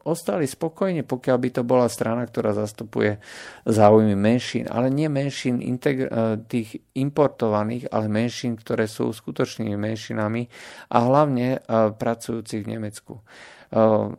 ostali 0.08 0.48
spokojne, 0.48 1.04
pokiaľ 1.04 1.38
by 1.42 1.50
to 1.52 1.62
bola 1.68 1.92
strana, 1.92 2.24
ktorá 2.24 2.56
zastupuje 2.56 3.20
záujmy 3.68 4.16
menšín, 4.16 4.72
ale 4.72 4.88
nie 4.94 5.12
menšín 5.12 5.60
tých 6.48 6.70
importovaných, 6.96 7.90
ale 7.90 8.06
menšín, 8.08 8.56
ktoré 8.56 8.86
sú 8.86 9.10
skutočnými 9.10 9.76
menšinami 9.76 10.48
a 10.94 10.98
hlavne 11.02 11.66
pracujúcich 11.98 12.62
v 12.62 12.72
Nemecku. 12.78 13.26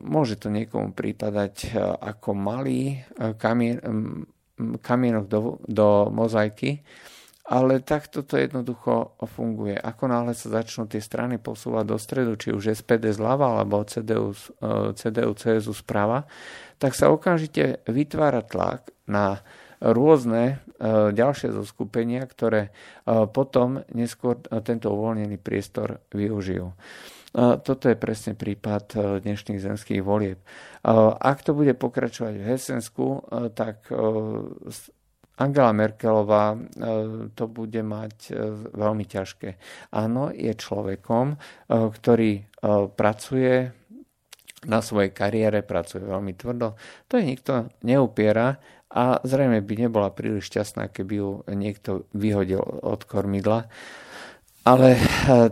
Môže 0.03 0.35
to 0.35 0.51
niekomu 0.51 0.99
prípadať 0.99 1.79
ako 2.03 2.35
malý 2.35 2.99
kamien, 3.39 3.79
kamienok 4.83 5.25
do, 5.31 5.41
do 5.71 6.11
mozaiky, 6.11 6.83
ale 7.53 7.85
takto 7.85 8.25
to 8.25 8.41
jednoducho 8.41 9.13
funguje. 9.29 9.77
Ako 9.77 10.09
náhle 10.09 10.33
sa 10.33 10.49
začnú 10.65 10.89
tie 10.89 11.05
strany 11.05 11.37
posúvať 11.37 11.85
do 11.85 12.01
stredu, 12.01 12.33
či 12.41 12.49
už 12.49 12.73
SPD 12.73 13.13
zľava 13.13 13.61
alebo 13.61 13.85
CDU, 13.85 14.33
eh, 14.33 14.97
CDU 14.97 15.37
CSU 15.37 15.77
sprava, 15.77 16.25
tak 16.81 16.97
sa 16.97 17.13
okamžite 17.13 17.85
vytvára 17.85 18.41
tlak 18.41 18.89
na 19.05 19.45
rôzne 19.85 20.57
eh, 20.57 21.13
ďalšie 21.13 21.53
zoskupenia, 21.53 22.25
ktoré 22.25 22.73
eh, 22.73 23.29
potom 23.29 23.85
neskôr 23.93 24.41
tento 24.65 24.89
uvoľnený 24.89 25.37
priestor 25.37 26.01
využijú. 26.09 26.73
Toto 27.33 27.89
je 27.89 27.97
presne 27.97 28.37
prípad 28.37 28.93
dnešných 29.25 29.57
zemských 29.57 30.05
volieb. 30.05 30.37
Ak 31.17 31.41
to 31.41 31.57
bude 31.57 31.73
pokračovať 31.81 32.35
v 32.37 32.45
Hesensku, 32.45 33.25
tak 33.57 33.89
Angela 35.41 35.73
Merkelová 35.73 36.53
e, 36.53 36.59
to 37.33 37.45
bude 37.49 37.81
mať 37.81 38.17
e, 38.31 38.33
veľmi 38.77 39.05
ťažké. 39.09 39.57
Áno, 39.97 40.29
je 40.29 40.53
človekom, 40.53 41.27
e, 41.33 41.37
ktorý 41.73 42.33
pracuje 42.95 43.75
na 44.71 44.79
svojej 44.79 45.11
kariére, 45.11 45.67
pracuje 45.67 46.07
veľmi 46.07 46.39
tvrdo. 46.39 46.79
To 47.11 47.19
je 47.19 47.27
nikto 47.27 47.75
neupiera 47.83 48.55
a 48.87 49.19
zrejme 49.27 49.59
by 49.67 49.75
nebola 49.91 50.15
príliš 50.15 50.47
šťastná, 50.47 50.87
keby 50.95 51.15
ju 51.19 51.31
niekto 51.51 52.07
vyhodil 52.15 52.63
od 52.63 53.03
kormidla. 53.03 53.67
Ale 54.63 54.95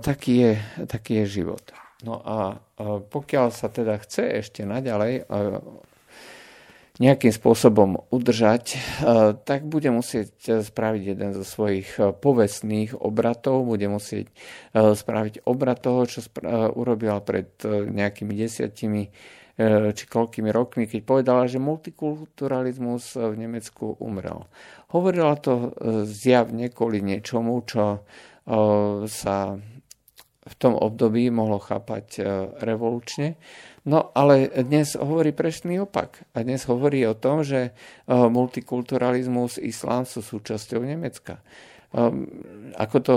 taký 0.06 0.34
je, 0.38 0.52
taký 0.86 1.26
je 1.26 1.42
život. 1.42 1.66
No 2.06 2.22
a 2.22 2.62
pokiaľ 3.10 3.50
sa 3.50 3.66
teda 3.74 3.98
chce 3.98 4.46
ešte 4.46 4.62
naďalej 4.62 5.26
nejakým 7.00 7.32
spôsobom 7.32 8.04
udržať, 8.12 8.76
e, 8.76 8.78
tak 9.32 9.64
bude 9.64 9.88
musieť 9.88 10.60
spraviť 10.60 11.02
jeden 11.16 11.32
zo 11.32 11.42
svojich 11.48 11.96
e, 11.96 12.12
povestných 12.12 12.92
obratov, 13.00 13.64
bude 13.64 13.88
musieť 13.88 14.28
spraviť 14.76 15.48
obrat 15.48 15.80
toho, 15.80 16.04
čo 16.04 16.20
urobila 16.76 17.24
pred 17.24 17.50
nejakými 17.90 18.36
desiatimi 18.36 19.08
či 19.92 20.04
koľkými 20.08 20.48
rokmi, 20.48 20.88
keď 20.88 21.00
povedala, 21.04 21.44
že 21.44 21.60
multikulturalizmus 21.60 23.18
v 23.20 23.34
Nemecku 23.36 23.92
umrel. 24.00 24.48
Hovorila 24.88 25.36
to 25.36 25.76
zjavne 26.08 26.72
kvôli 26.72 27.04
niečomu, 27.04 27.60
čo 27.68 28.00
sa 29.04 29.36
v 30.40 30.54
tom 30.56 30.72
období 30.80 31.28
mohlo 31.28 31.60
chápať 31.60 32.24
revolučne. 32.64 33.36
No 33.88 34.12
ale 34.12 34.52
dnes 34.66 34.92
hovorí 34.98 35.32
presný 35.32 35.80
opak. 35.84 36.24
A 36.36 36.44
dnes 36.44 36.68
hovorí 36.68 37.04
o 37.08 37.16
tom, 37.16 37.40
že 37.40 37.72
multikulturalizmus, 38.08 39.56
islám 39.56 40.04
sú 40.04 40.20
súčasťou 40.20 40.84
Nemecka. 40.84 41.40
Ako 42.76 42.96
to 43.00 43.14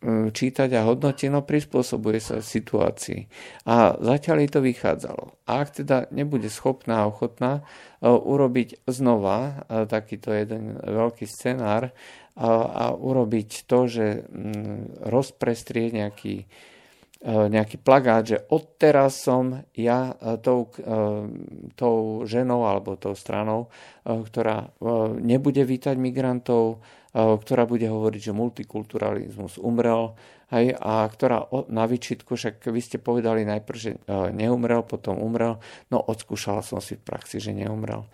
Mm, 0.00 0.32
čítať 0.32 0.72
a 0.80 0.88
hodnotiť, 0.88 1.28
no 1.28 1.44
prispôsobuje 1.44 2.24
sa 2.24 2.40
situácii. 2.40 3.28
A 3.68 4.00
zatiaľ 4.00 4.36
jej 4.40 4.50
to 4.56 4.60
vychádzalo. 4.64 5.24
A 5.44 5.60
ak 5.60 5.84
teda 5.84 6.08
nebude 6.08 6.48
schopná 6.48 7.04
a 7.04 7.08
ochotná 7.12 7.60
e, 8.00 8.08
urobiť 8.08 8.88
znova 8.88 9.68
e, 9.68 9.84
takýto 9.84 10.32
jeden 10.32 10.80
veľký 10.80 11.28
scenár 11.28 11.92
a, 12.32 12.48
a 12.48 12.84
urobiť 12.96 13.68
to, 13.68 13.78
že 13.92 14.24
mm, 14.24 15.04
rozprestrie 15.04 15.92
nejaký, 15.92 16.34
e, 16.40 16.46
nejaký 17.20 17.76
plagát, 17.84 18.24
že 18.24 18.40
odteraz 18.48 19.20
som 19.20 19.60
ja 19.76 20.16
tou, 20.40 20.72
tou 21.76 22.24
ženou 22.24 22.64
alebo 22.64 22.96
tou 22.96 23.12
stranou, 23.12 23.68
ktorá 24.08 24.72
nebude 25.20 25.60
vítať 25.60 26.00
migrantov, 26.00 26.80
ktorá 27.12 27.68
bude 27.68 27.84
hovoriť, 27.84 28.30
že 28.30 28.32
multikulturalizmus 28.32 29.60
umrel, 29.60 30.16
hej, 30.48 30.72
a 30.80 31.04
ktorá 31.04 31.44
na 31.68 31.84
vyčitku, 31.84 32.40
však 32.40 32.64
vy 32.72 32.80
ste 32.80 32.96
povedali 32.96 33.44
najprv, 33.44 33.76
že 33.76 34.00
neumrel, 34.32 34.80
potom 34.88 35.20
umrel, 35.20 35.60
no 35.92 36.00
odskúšala 36.00 36.64
som 36.64 36.80
si 36.80 36.96
v 36.96 37.04
praxi, 37.04 37.36
že 37.36 37.52
neumrel. 37.52 38.08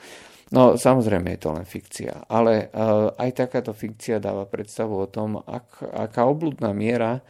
No 0.51 0.75
samozrejme 0.75 1.31
je 1.37 1.41
to 1.43 1.51
len 1.55 1.67
fikcia, 1.67 2.27
ale 2.27 2.71
aj 3.15 3.31
takáto 3.39 3.71
fikcia 3.71 4.19
dáva 4.19 4.51
predstavu 4.51 4.99
o 4.99 5.07
tom, 5.07 5.39
ak, 5.43 5.83
aká 6.11 6.27
obludná 6.27 6.75
miera 6.75 7.23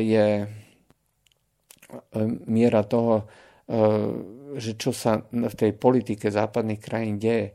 je 0.00 0.48
miera 2.46 2.84
toho, 2.84 3.28
že 4.56 4.80
čo 4.80 4.96
sa 4.96 5.24
v 5.28 5.54
tej 5.54 5.76
politike 5.76 6.32
západných 6.32 6.80
krajín 6.80 7.20
deje. 7.20 7.52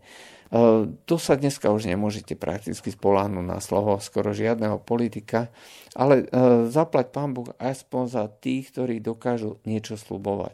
Tu 1.09 1.15
sa 1.17 1.33
dneska 1.33 1.73
už 1.73 1.89
nemôžete 1.89 2.37
prakticky 2.37 2.93
spoláhnuť 2.93 3.41
na 3.41 3.57
slovo 3.57 3.97
skoro 3.97 4.37
žiadneho 4.37 4.77
politika, 4.77 5.49
ale 5.97 6.29
zaplať 6.69 7.09
pán 7.09 7.33
Boh 7.33 7.49
aspoň 7.57 8.03
za 8.05 8.29
tých, 8.29 8.69
ktorí 8.69 9.01
dokážu 9.01 9.57
niečo 9.65 9.97
slubovať. 9.97 10.53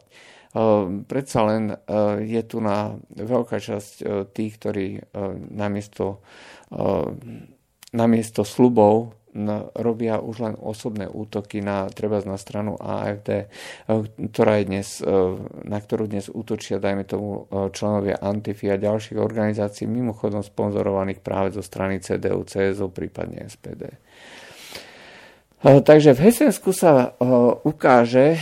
Predsa 1.04 1.38
len 1.44 1.76
je 2.24 2.42
tu 2.48 2.64
na 2.64 2.96
veľká 3.12 3.60
časť 3.60 4.24
tých, 4.32 4.52
ktorí 4.56 5.12
namiesto, 5.52 6.24
namiesto 7.92 8.42
slubov 8.48 9.19
robia 9.78 10.18
už 10.18 10.36
len 10.42 10.54
osobné 10.58 11.06
útoky 11.06 11.62
na 11.62 11.86
treba 11.90 12.18
na 12.26 12.34
stranu 12.34 12.74
AFD, 12.76 13.28
e, 13.30 13.46
ktorá 14.30 14.58
je 14.58 14.64
dnes, 14.66 14.88
e, 14.98 15.06
na 15.66 15.78
ktorú 15.78 16.10
dnes 16.10 16.26
útočia, 16.26 16.82
dajme 16.82 17.06
tomu, 17.06 17.46
e, 17.46 17.70
členovia 17.70 18.18
Antifi 18.18 18.66
a 18.74 18.80
ďalších 18.80 19.18
organizácií, 19.18 19.86
mimochodom 19.86 20.42
sponzorovaných 20.42 21.22
práve 21.22 21.54
zo 21.54 21.62
strany 21.62 22.02
CDU, 22.02 22.42
CSU, 22.42 22.90
prípadne 22.90 23.46
SPD. 23.46 23.94
Eh, 25.60 25.84
takže 25.84 26.16
v 26.16 26.24
Hesensku 26.24 26.72
sa 26.72 27.12
eh, 27.12 27.24
ukáže, 27.68 28.32
eh, 28.32 28.40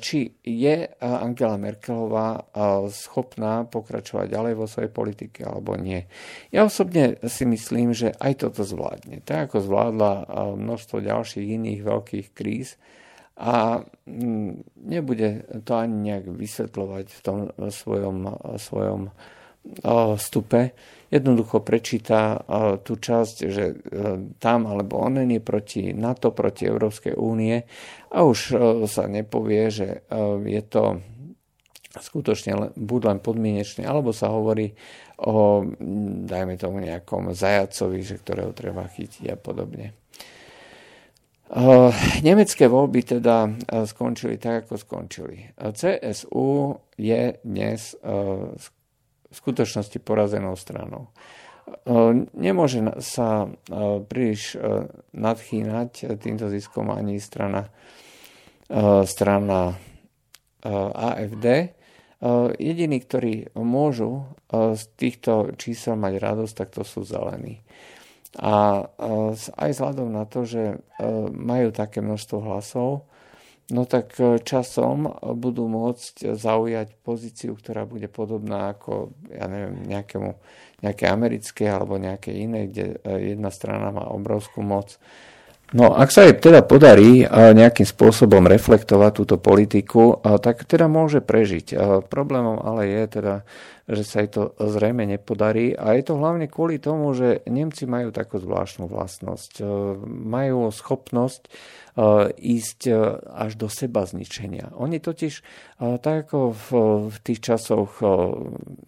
či 0.00 0.32
je 0.40 0.88
Angela 0.96 1.60
Merkelová 1.60 2.40
schopná 2.88 3.68
pokračovať 3.68 4.32
ďalej 4.32 4.54
vo 4.56 4.64
svojej 4.64 4.88
politike 4.88 5.44
alebo 5.44 5.76
nie. 5.76 6.08
Ja 6.48 6.64
osobne 6.64 7.20
si 7.28 7.44
myslím, 7.44 7.92
že 7.92 8.16
aj 8.16 8.48
toto 8.48 8.64
zvládne. 8.64 9.20
Tak 9.20 9.52
ako 9.52 9.56
zvládla 9.60 10.12
množstvo 10.56 11.04
ďalších 11.04 11.44
iných 11.60 11.80
veľkých 11.84 12.28
kríz 12.32 12.80
a 13.36 13.84
nebude 14.80 15.44
to 15.68 15.72
ani 15.76 16.12
nejak 16.12 16.32
vysvetľovať 16.32 17.06
v 17.12 17.20
tom 17.24 17.38
svojom, 17.72 18.16
svojom 18.56 19.00
vstupe 20.16 20.76
jednoducho 21.14 21.62
prečíta 21.62 22.42
tú 22.82 22.98
časť, 22.98 23.36
že 23.46 23.64
e, 23.70 23.74
tam 24.42 24.66
alebo 24.66 24.98
onen 24.98 25.30
je 25.30 25.38
proti 25.38 25.94
NATO, 25.94 26.34
proti 26.34 26.66
Európskej 26.66 27.14
únie 27.14 27.62
a 28.10 28.26
už 28.26 28.38
e, 28.50 28.54
sa 28.90 29.06
nepovie, 29.06 29.70
že 29.70 29.88
e, 30.10 30.18
je 30.50 30.62
to 30.66 30.98
skutočne 31.94 32.74
buď 32.74 33.00
len 33.06 33.18
podmienečné, 33.22 33.86
alebo 33.86 34.10
sa 34.10 34.26
hovorí 34.34 34.74
o, 35.22 35.62
dajme 36.26 36.58
tomu 36.58 36.82
nejakom 36.82 37.30
zajacovi, 37.30 38.02
že 38.02 38.18
ktorého 38.18 38.50
treba 38.50 38.82
chytiť 38.90 39.30
a 39.30 39.38
podobne. 39.38 39.94
Nemecké 42.26 42.66
voľby 42.66 43.14
teda 43.14 43.46
skončili 43.86 44.42
tak, 44.42 44.66
ako 44.66 44.74
skončili. 44.74 45.54
CSU 45.54 46.74
je 46.98 47.38
dnes 47.46 47.94
v 49.34 49.40
skutočnosti 49.42 49.98
porazenou 49.98 50.54
stranou. 50.54 51.10
E, 51.10 51.90
nemôže 52.38 52.84
sa 53.02 53.44
e, 53.44 53.48
príliš 54.06 54.54
e, 54.54 54.86
nadchýnať 55.10 56.14
týmto 56.22 56.46
ziskom 56.52 56.94
ani 56.94 57.18
strana, 57.18 57.66
strana 59.04 59.76
AFD. 60.96 61.76
Jediní, 62.56 62.96
ktorí 63.04 63.52
môžu 63.52 64.24
z 64.48 64.82
týchto 64.96 65.52
čísel 65.60 66.00
mať 66.00 66.16
radosť, 66.16 66.54
tak 66.56 66.72
to 66.72 66.80
sú 66.80 67.04
zelení. 67.04 67.60
A 68.40 68.88
aj 69.52 69.70
vzhľadom 69.76 70.08
na 70.08 70.24
to, 70.24 70.48
že 70.48 70.80
majú 71.36 71.76
také 71.76 72.00
množstvo 72.00 72.40
hlasov, 72.40 73.04
no 73.70 73.88
tak 73.88 74.16
e, 74.20 74.40
časom 74.42 75.08
budú 75.38 75.64
môcť 75.70 76.36
zaujať 76.36 76.88
pozíciu, 77.00 77.56
ktorá 77.56 77.88
bude 77.88 78.10
podobná 78.12 78.76
ako, 78.76 79.16
ja 79.32 79.48
neviem, 79.48 79.88
nejakému, 79.88 80.36
nejaké 80.84 81.04
americké 81.08 81.64
alebo 81.70 81.96
nejaké 81.96 82.34
iné, 82.34 82.68
kde 82.68 83.00
e, 83.00 83.36
jedna 83.36 83.48
strana 83.48 83.88
má 83.88 84.04
obrovskú 84.12 84.60
moc. 84.60 85.00
No, 85.72 85.96
ak 85.96 86.12
sa 86.12 86.28
jej 86.28 86.36
teda 86.36 86.60
podarí 86.60 87.24
e, 87.24 87.26
nejakým 87.28 87.88
spôsobom 87.88 88.44
reflektovať 88.44 89.10
túto 89.16 89.36
politiku, 89.40 90.20
tak 90.20 90.68
teda 90.68 90.84
môže 90.84 91.24
prežiť. 91.24 91.72
Problémom 92.12 92.60
ale 92.60 92.92
je 92.92 93.02
teda, 93.08 93.34
že 93.84 94.02
sa 94.02 94.24
jej 94.24 94.30
to 94.32 94.42
zrejme 94.56 95.04
nepodarí 95.04 95.76
a 95.76 95.92
je 95.96 96.02
to 96.08 96.16
hlavne 96.16 96.48
kvôli 96.48 96.80
tomu, 96.80 97.12
že 97.12 97.44
Nemci 97.44 97.84
majú 97.84 98.10
takú 98.10 98.40
zvláštnu 98.40 98.88
vlastnosť. 98.88 99.60
Majú 100.08 100.72
schopnosť 100.72 101.52
Eh, 101.94 102.26
ísť 102.42 102.90
eh, 102.90 102.98
až 103.22 103.54
do 103.54 103.70
seba 103.70 104.02
zničenia. 104.02 104.74
Oni 104.74 104.98
totiž, 104.98 105.46
tak 105.78 106.26
ako 106.26 106.50
v, 106.50 106.66
v 107.06 107.16
tých 107.22 107.40
časoch 107.50 108.02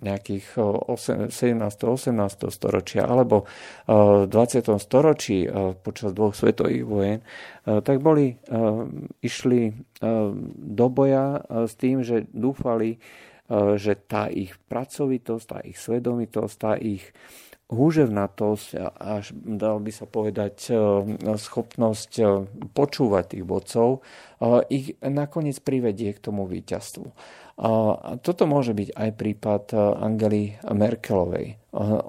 nejakých 0.03 0.47
17. 0.55 1.31
18. 1.31 2.15
storočia 2.51 3.07
alebo 3.07 3.45
v 3.87 4.27
20. 4.31 4.71
storočí 4.79 5.45
počas 5.83 6.15
dvoch 6.15 6.33
svetových 6.33 6.87
vojen, 6.87 7.21
tak 7.67 8.01
boli, 8.01 8.39
išli 9.21 9.77
do 10.57 10.87
boja 10.89 11.43
s 11.51 11.75
tým, 11.75 12.07
že 12.07 12.31
dúfali, 12.31 13.03
že 13.51 13.95
tá 13.95 14.27
ich 14.27 14.59
pracovitosť, 14.67 15.45
tá 15.47 15.59
ich 15.63 15.79
svedomitosť, 15.79 16.55
tá 16.59 16.75
ich 16.75 17.15
húževnatosť 17.67 18.79
až 18.95 19.35
dal 19.35 19.83
by 19.83 19.91
sa 19.91 20.07
povedať 20.07 20.71
e, 20.71 20.75
schopnosť 21.35 22.13
e, 22.23 22.25
počúvať 22.71 23.25
tých 23.35 23.45
vodcov, 23.45 23.89
e, 23.91 24.01
ich 24.71 24.87
nakoniec 25.03 25.59
privedie 25.59 26.15
k 26.15 26.23
tomu 26.23 26.47
víťazstvu. 26.47 27.11
Toto 28.21 28.45
môže 28.45 28.77
byť 28.77 28.93
aj 28.93 29.11
prípad 29.17 29.65
Angely 29.73 30.61
Merkelovej. 30.61 31.57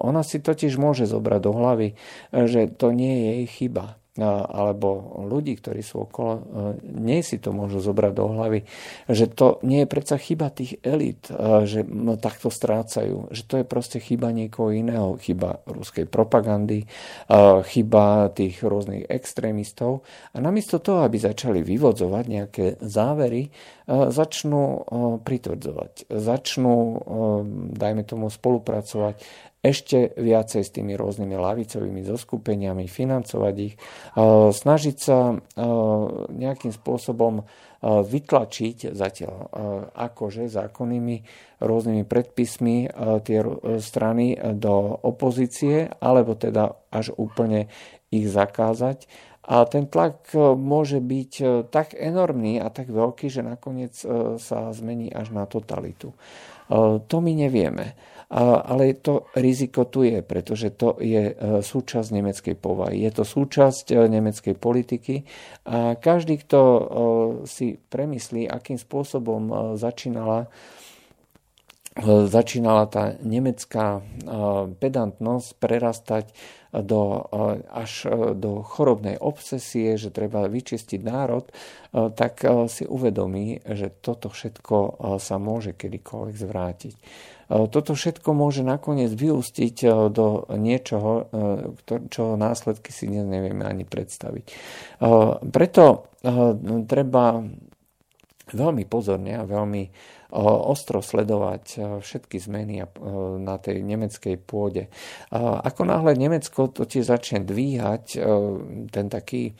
Ona 0.04 0.20
si 0.20 0.44
totiž 0.44 0.76
môže 0.76 1.08
zobrať 1.08 1.40
do 1.40 1.52
hlavy, 1.56 1.88
že 2.36 2.68
to 2.68 2.92
nie 2.92 3.16
je 3.16 3.24
jej 3.32 3.46
chyba 3.48 3.97
alebo 4.26 5.22
ľudí, 5.26 5.54
ktorí 5.58 5.80
sú 5.80 6.10
okolo, 6.10 6.42
nie 6.82 7.22
si 7.22 7.38
to 7.38 7.54
môžu 7.54 7.78
zobrať 7.78 8.12
do 8.12 8.26
hlavy, 8.34 8.60
že 9.06 9.30
to 9.30 9.62
nie 9.62 9.84
je 9.84 9.88
predsa 9.88 10.18
chyba 10.18 10.50
tých 10.50 10.82
elit, 10.82 11.22
e, 11.30 11.64
že 11.64 11.86
takto 12.18 12.50
strácajú, 12.50 13.30
že 13.30 13.42
to 13.46 13.62
je 13.62 13.64
proste 13.64 13.98
chyba 14.02 14.34
niekoho 14.34 14.74
iného, 14.74 15.14
chyba 15.22 15.62
ruskej 15.66 16.10
propagandy, 16.10 16.84
chyba 17.64 18.32
tých 18.34 18.58
rôznych 18.64 19.06
extrémistov. 19.06 20.02
A 20.34 20.42
namiesto 20.42 20.82
toho, 20.82 21.06
aby 21.06 21.20
začali 21.20 21.62
vyvodzovať 21.62 22.24
nejaké 22.26 22.66
závery, 22.82 23.50
začnú 23.88 24.84
pritvrdzovať, 25.24 26.12
začnú, 26.12 26.76
dajme 27.72 28.02
tomu, 28.04 28.28
spolupracovať 28.28 29.16
ešte 29.58 30.14
viacej 30.14 30.62
s 30.62 30.70
tými 30.70 30.94
rôznymi 30.94 31.34
lavicovými 31.34 32.06
zoskupeniami, 32.06 32.86
financovať 32.86 33.54
ich, 33.58 33.74
snažiť 34.54 34.96
sa 34.96 35.34
nejakým 36.30 36.70
spôsobom 36.70 37.42
vytlačiť 37.82 38.90
zatiaľ 38.90 39.34
akože 39.94 40.50
zákonnými 40.50 41.16
rôznymi 41.62 42.02
predpismi 42.06 42.90
tie 43.26 43.38
strany 43.78 44.34
do 44.58 44.98
opozície, 45.02 45.90
alebo 46.02 46.34
teda 46.38 46.74
až 46.90 47.14
úplne 47.14 47.70
ich 48.10 48.26
zakázať. 48.30 49.06
A 49.48 49.64
ten 49.64 49.88
tlak 49.88 50.28
môže 50.60 51.00
byť 51.00 51.32
tak 51.72 51.96
enormný 51.96 52.60
a 52.60 52.68
tak 52.68 52.92
veľký, 52.92 53.32
že 53.32 53.40
nakoniec 53.40 53.96
sa 54.36 54.58
zmení 54.76 55.08
až 55.08 55.32
na 55.32 55.48
totalitu. 55.48 56.12
To 57.00 57.16
my 57.24 57.32
nevieme. 57.32 57.96
Ale 58.28 58.92
to 59.00 59.24
riziko 59.32 59.88
tu 59.88 60.04
je, 60.04 60.20
pretože 60.20 60.76
to 60.76 61.00
je 61.00 61.32
e, 61.32 61.64
súčasť 61.64 62.12
nemeckej 62.12 62.56
povahy. 62.60 63.00
Je 63.00 63.12
to 63.16 63.24
súčasť 63.24 63.96
e, 63.96 64.04
nemeckej 64.04 64.52
politiky 64.52 65.24
a 65.64 65.96
každý, 65.96 66.36
kto 66.44 66.60
e, 66.60 66.82
si 67.48 67.80
premyslí, 67.80 68.44
akým 68.44 68.76
spôsobom 68.76 69.74
začínala 69.80 70.52
začínala 72.30 72.86
tá 72.86 73.18
nemecká 73.26 73.98
pedantnosť 74.78 75.48
prerastať 75.58 76.30
do, 76.70 77.26
až 77.74 78.06
do 78.38 78.62
chorobnej 78.62 79.18
obsesie, 79.18 79.98
že 79.98 80.14
treba 80.14 80.46
vyčistiť 80.46 81.00
národ, 81.02 81.50
tak 81.90 82.46
si 82.70 82.86
uvedomí, 82.86 83.66
že 83.66 83.90
toto 83.98 84.30
všetko 84.30 85.02
sa 85.18 85.42
môže 85.42 85.74
kedykoľvek 85.74 86.36
zvrátiť. 86.38 86.94
Toto 87.48 87.96
všetko 87.96 88.36
môže 88.36 88.60
nakoniec 88.60 89.08
vyústiť 89.08 89.76
e, 89.80 89.88
do 90.12 90.44
niečoho, 90.52 91.12
e, 91.32 91.98
čo 92.12 92.36
následky 92.36 92.92
si 92.92 93.08
dnes 93.08 93.24
nevieme 93.24 93.64
ani 93.64 93.88
predstaviť. 93.88 94.44
E, 94.44 94.52
preto 95.48 96.12
treba 96.90 97.24
veľmi 98.50 98.84
pozorne 98.90 99.38
a 99.38 99.46
veľmi 99.46 99.82
ostro 100.66 100.98
sledovať 101.00 101.64
všetky 102.04 102.36
zmeny 102.36 102.84
na 103.38 103.56
tej 103.56 103.80
nemeckej 103.80 104.36
pôde. 104.42 104.92
Ako 105.32 105.88
náhle 105.88 106.18
Nemecko 106.18 106.68
totiž 106.68 107.06
začne 107.06 107.46
dvíhať 107.46 108.04
ten 108.92 109.06
taký 109.08 109.56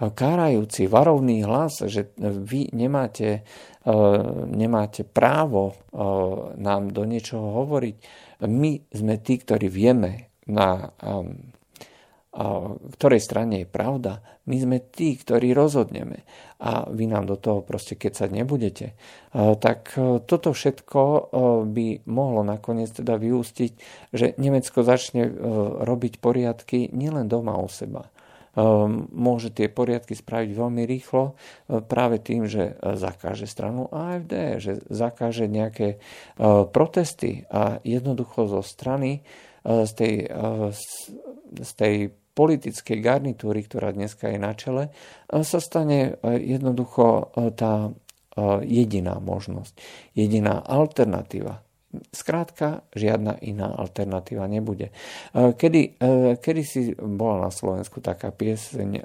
kárajúci 0.00 0.90
varovný 0.90 1.46
hlas, 1.46 1.86
že 1.86 2.10
vy 2.18 2.72
nemáte 2.74 3.46
E, 3.77 3.77
nemáte 4.52 5.02
právo 5.06 5.72
e, 5.72 5.74
nám 6.60 6.92
do 6.92 7.08
niečoho 7.08 7.64
hovoriť. 7.64 7.96
My 8.44 8.78
sme 8.92 9.18
tí, 9.18 9.40
ktorí 9.40 9.66
vieme, 9.66 10.30
na 10.46 10.94
ktorej 12.94 13.18
strane 13.18 13.64
je 13.64 13.68
pravda. 13.68 14.22
My 14.46 14.56
sme 14.62 14.78
tí, 14.78 15.18
ktorí 15.18 15.50
rozhodneme. 15.50 16.22
A 16.62 16.86
vy 16.86 17.10
nám 17.10 17.26
do 17.26 17.34
toho 17.34 17.66
proste 17.66 17.98
keď 17.98 18.12
sa 18.14 18.26
nebudete. 18.30 18.92
E, 18.92 18.94
tak 19.58 19.94
toto 20.24 20.54
všetko 20.54 21.00
by 21.66 21.86
mohlo 22.06 22.46
nakoniec 22.46 22.94
teda 22.94 23.18
vyústiť, 23.18 23.72
že 24.14 24.38
Nemecko 24.38 24.86
začne 24.86 25.26
robiť 25.82 26.22
poriadky 26.22 26.94
nielen 26.94 27.26
doma 27.26 27.58
u 27.58 27.66
seba, 27.66 28.06
môže 29.12 29.54
tie 29.54 29.70
poriadky 29.70 30.18
spraviť 30.18 30.50
veľmi 30.50 30.82
rýchlo 30.82 31.32
e, 31.32 31.82
práve 31.84 32.18
tým, 32.18 32.50
že 32.50 32.74
e, 32.74 32.96
zakáže 32.98 33.46
stranu 33.46 33.86
AFD, 33.92 34.32
že 34.58 34.72
zakáže 34.90 35.46
nejaké 35.46 35.88
e, 35.94 35.96
protesty 36.66 37.46
a 37.52 37.78
jednoducho 37.86 38.50
zo 38.50 38.62
strany 38.64 39.22
z 39.68 39.92
tej, 40.00 40.14
z 41.60 41.70
tej 41.76 41.94
politickej 42.32 43.04
garnitúry, 43.04 43.66
ktorá 43.68 43.92
dneska 43.92 44.32
je 44.32 44.38
na 44.40 44.56
čele, 44.56 44.88
sa 45.28 45.60
stane 45.60 46.16
jednoducho 46.24 47.34
tá 47.52 47.92
jediná 48.64 49.20
možnosť, 49.20 49.76
jediná 50.16 50.62
alternatíva 50.64 51.67
Skrátka, 52.12 52.84
žiadna 52.92 53.40
iná 53.40 53.72
alternatíva 53.72 54.44
nebude. 54.44 54.92
E, 55.32 55.56
kedy, 55.56 55.82
e, 55.96 56.06
kedy 56.36 56.62
si 56.62 56.80
bola 56.92 57.48
na 57.48 57.50
Slovensku 57.50 58.04
taká 58.04 58.28
pieseň 58.28 58.90
e, 59.00 59.02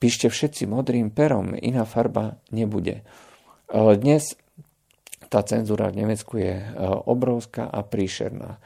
Píšte 0.00 0.32
všetci 0.32 0.64
modrým 0.64 1.12
perom, 1.12 1.52
iná 1.60 1.84
farba 1.84 2.40
nebude. 2.48 3.04
Dnes 4.00 4.32
tá 5.28 5.44
cenzúra 5.44 5.92
v 5.92 6.00
Nemecku 6.00 6.40
je 6.40 6.56
obrovská 7.04 7.68
a 7.68 7.84
príšerná. 7.84 8.56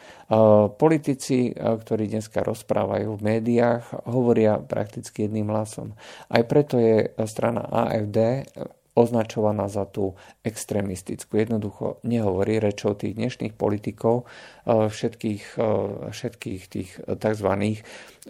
Politici, 0.78 1.50
ktorí 1.50 2.06
dneska 2.06 2.38
rozprávajú 2.38 3.18
v 3.18 3.24
médiách, 3.34 4.06
hovoria 4.06 4.62
prakticky 4.62 5.26
jedným 5.26 5.50
hlasom. 5.50 5.98
Aj 6.30 6.46
preto 6.46 6.78
je 6.78 7.10
strana 7.26 7.66
AFD 7.66 8.46
označovaná 8.94 9.66
za 9.66 9.84
tú 9.90 10.14
extrémistickú. 10.46 11.42
Jednoducho 11.42 11.98
nehovorí 12.06 12.62
rečou 12.62 12.94
tých 12.94 13.18
dnešných 13.18 13.54
politikov, 13.58 14.24
e, 14.64 14.86
všetkých, 14.86 15.44
e, 15.58 15.70
všetkých 16.14 16.62
tých 16.70 16.90
tzv. 17.02 17.50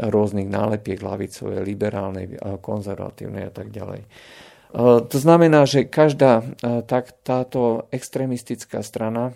rôznych 0.01 0.49
nálepiek 0.49 1.05
lavicovej, 1.05 1.61
liberálnej, 1.63 2.27
e, 2.33 2.37
konzervatívnej 2.59 3.49
a 3.49 3.53
tak 3.53 3.71
ďalej. 3.71 4.03
To 4.75 5.19
znamená, 5.23 5.71
že 5.71 5.87
každá 5.87 6.43
tak, 6.91 7.15
táto 7.23 7.87
extrémistická 7.95 8.83
strana, 8.83 9.31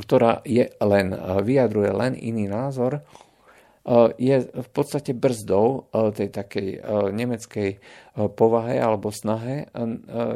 ktorá 0.00 0.40
je 0.48 0.72
len, 0.80 1.12
vyjadruje 1.44 1.92
len 1.92 2.16
iný 2.16 2.48
názor, 2.48 3.04
je 4.18 4.36
v 4.44 4.68
podstate 4.68 5.16
brzdou 5.16 5.88
eh, 5.88 6.12
tej 6.12 6.28
takej 6.28 6.68
eh, 6.76 6.80
nemeckej 7.12 7.70
povahe 8.18 8.82
alebo 8.82 9.14
snahe 9.14 9.70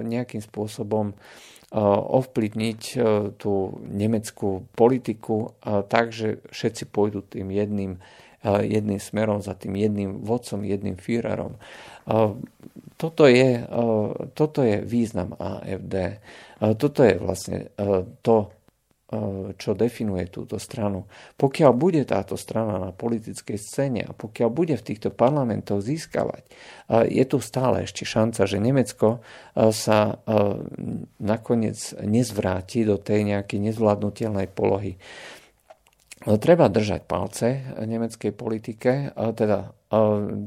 nejakým 0.07 0.39
spôsobom 0.39 1.19
ovplyvniť 1.75 2.81
tú 3.43 3.55
nemeckú 3.91 4.63
politiku 4.71 5.59
tak, 5.91 6.15
že 6.15 6.47
všetci 6.47 6.87
pôjdu 6.95 7.27
tým 7.27 7.51
jedným, 7.51 7.99
jedným 8.47 9.03
smerom 9.03 9.43
za 9.43 9.59
tým 9.59 9.75
jedným 9.75 10.23
vodcom, 10.23 10.63
jedným 10.63 10.95
Führerom. 10.95 11.59
Toto 12.95 13.27
je, 13.27 13.67
toto 14.31 14.61
je 14.63 14.79
význam 14.79 15.35
AFD. 15.35 16.23
Toto 16.79 17.03
je 17.03 17.15
vlastne 17.19 17.75
to, 18.23 18.47
E, 18.47 18.62
čo 19.61 19.77
definuje 19.77 20.33
túto 20.33 20.57
stranu. 20.57 21.05
Pokiaľ 21.37 21.73
bude 21.77 22.03
táto 22.09 22.41
strana 22.41 22.81
na 22.81 22.91
politickej 22.97 23.59
scéne 23.61 24.01
a 24.09 24.17
pokiaľ 24.17 24.49
bude 24.49 24.75
v 24.79 24.87
týchto 24.89 25.13
parlamentoch 25.13 25.85
získavať, 25.85 26.43
e, 26.43 26.51
je 27.13 27.25
tu 27.29 27.37
stále 27.45 27.85
ešte 27.85 28.09
šanca, 28.09 28.49
že 28.49 28.57
Nemecko 28.63 29.19
e, 29.19 29.69
sa 29.73 30.17
nakoniec 31.21 31.79
nezvráti 32.01 32.89
do 32.89 32.97
tej 32.97 33.29
nejakej 33.29 33.61
nezvládnutelnej 33.71 34.49
polohy. 34.51 34.97
Treba 36.23 36.70
držať 36.70 37.03
palce 37.11 37.75
nemeckej 37.83 38.31
politike, 38.31 39.11
teda 39.14 39.75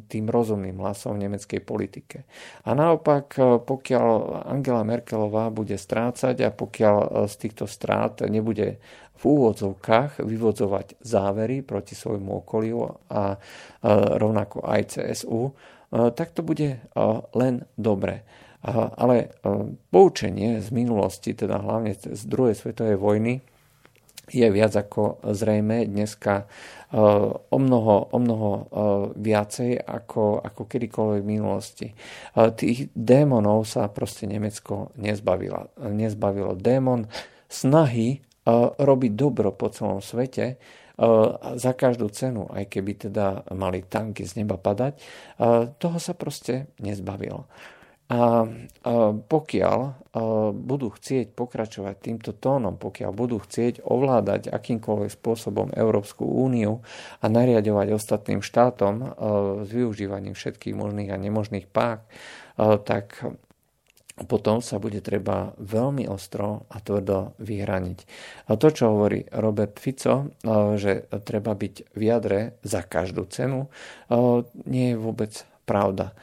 tým 0.08 0.26
rozumným 0.32 0.80
hlasom 0.80 1.20
v 1.20 1.28
nemeckej 1.28 1.62
politike. 1.62 2.24
A 2.64 2.72
naopak, 2.74 3.36
pokiaľ 3.68 4.10
Angela 4.48 4.88
Merkelová 4.88 5.52
bude 5.52 5.76
strácať 5.76 6.48
a 6.48 6.56
pokiaľ 6.56 7.28
z 7.28 7.36
týchto 7.36 7.68
strát 7.68 8.24
nebude 8.24 8.80
v 9.16 9.24
úvodzovkách 9.24 10.24
vyvodzovať 10.24 11.00
závery 11.04 11.60
proti 11.62 11.94
svojmu 11.94 12.42
okoliu 12.42 12.90
a 13.12 13.36
rovnako 14.16 14.64
aj 14.64 14.82
CSU, 14.96 15.52
tak 15.92 16.32
to 16.32 16.42
bude 16.42 16.80
len 17.36 17.68
dobre. 17.76 18.24
Ale 18.96 19.38
poučenie 19.94 20.58
z 20.64 20.72
minulosti, 20.74 21.38
teda 21.38 21.62
hlavne 21.62 21.94
z 21.94 22.24
druhej 22.26 22.58
svetovej 22.58 22.98
vojny, 22.98 23.46
je 24.30 24.48
viac 24.50 24.74
ako 24.74 25.22
zrejme 25.22 25.86
dneska 25.86 26.46
eh, 26.46 26.98
o 27.50 27.58
mnoho, 27.58 28.10
o 28.10 28.18
mnoho 28.18 28.52
eh, 28.52 28.66
viacej 29.18 29.72
ako, 29.78 30.42
ako 30.42 30.62
kedykoľvek 30.66 31.22
v 31.22 31.32
minulosti. 31.38 31.88
Eh, 31.92 32.50
tých 32.54 32.90
démonov 32.94 33.70
sa 33.70 33.86
proste 33.90 34.26
Nemecko 34.26 34.94
nezbavilo. 34.98 35.74
nezbavilo. 35.78 36.58
Démon 36.58 37.06
snahy 37.50 38.22
robiť 38.78 39.12
dobro 39.18 39.58
po 39.58 39.74
celom 39.74 40.06
svete 40.06 40.62
za 41.58 41.72
každú 41.74 42.14
cenu, 42.14 42.46
aj 42.54 42.70
keby 42.70 43.10
teda 43.10 43.42
mali 43.58 43.82
tanky 43.82 44.22
z 44.22 44.38
neba 44.38 44.54
padať, 44.62 45.02
toho 45.82 45.98
sa 45.98 46.14
proste 46.14 46.70
nezbavilo. 46.78 47.50
A 48.06 48.46
pokiaľ 49.18 49.78
budú 50.54 50.88
chcieť 50.94 51.34
pokračovať 51.34 51.96
týmto 52.06 52.38
tónom, 52.38 52.78
pokiaľ 52.78 53.12
budú 53.18 53.42
chcieť 53.42 53.82
ovládať 53.82 54.54
akýmkoľvek 54.54 55.10
spôsobom 55.10 55.74
Európsku 55.74 56.22
úniu 56.22 56.86
a 57.18 57.26
nariadovať 57.26 57.88
ostatným 57.98 58.46
štátom 58.46 59.18
s 59.66 59.70
využívaním 59.74 60.38
všetkých 60.38 60.78
možných 60.78 61.10
a 61.10 61.18
nemožných 61.18 61.66
pák, 61.66 62.06
tak 62.86 63.26
potom 64.16 64.62
sa 64.62 64.80
bude 64.80 65.02
treba 65.02 65.58
veľmi 65.58 66.08
ostro 66.08 66.70
a 66.72 66.80
tvrdo 66.80 67.36
vyhraniť. 67.42 68.00
A 68.48 68.56
to, 68.56 68.72
čo 68.72 68.96
hovorí 68.96 69.28
Robert 69.34 69.76
Fico, 69.82 70.32
že 70.78 71.10
treba 71.26 71.52
byť 71.52 71.92
v 71.92 72.02
jadre 72.06 72.56
za 72.64 72.86
každú 72.86 73.28
cenu, 73.28 73.68
nie 74.70 74.94
je 74.94 75.02
vôbec 75.02 75.44
pravda. 75.66 76.14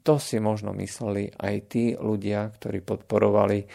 To 0.00 0.14
si 0.16 0.40
možno 0.40 0.72
mysleli 0.72 1.28
aj 1.28 1.54
tí 1.68 1.92
ľudia, 1.92 2.48
ktorí 2.56 2.80
podporovali, 2.80 3.68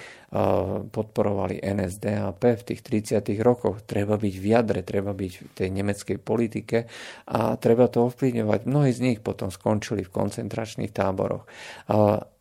podporovali 0.89 1.61
NSDAP 1.61 2.41
v 2.41 2.63
tých 2.65 2.81
30. 2.81 3.21
rokoch. 3.45 3.85
Treba 3.85 4.17
byť 4.17 4.35
v 4.41 4.45
jadre, 4.49 4.81
treba 4.81 5.13
byť 5.13 5.33
v 5.37 5.51
tej 5.53 5.69
nemeckej 5.69 6.17
politike 6.17 6.89
a 7.29 7.61
treba 7.61 7.85
to 7.93 8.09
ovplyvňovať. 8.09 8.59
Mnohí 8.65 8.89
z 8.89 9.05
nich 9.05 9.19
potom 9.21 9.53
skončili 9.53 10.01
v 10.01 10.09
koncentračných 10.09 10.89
táboroch 10.89 11.45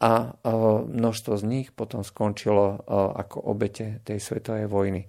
a 0.00 0.12
množstvo 0.88 1.34
z 1.36 1.44
nich 1.44 1.76
potom 1.76 2.00
skončilo 2.00 2.88
ako 3.20 3.52
obete 3.52 4.00
tej 4.08 4.16
svetovej 4.16 4.64
vojny 4.64 5.04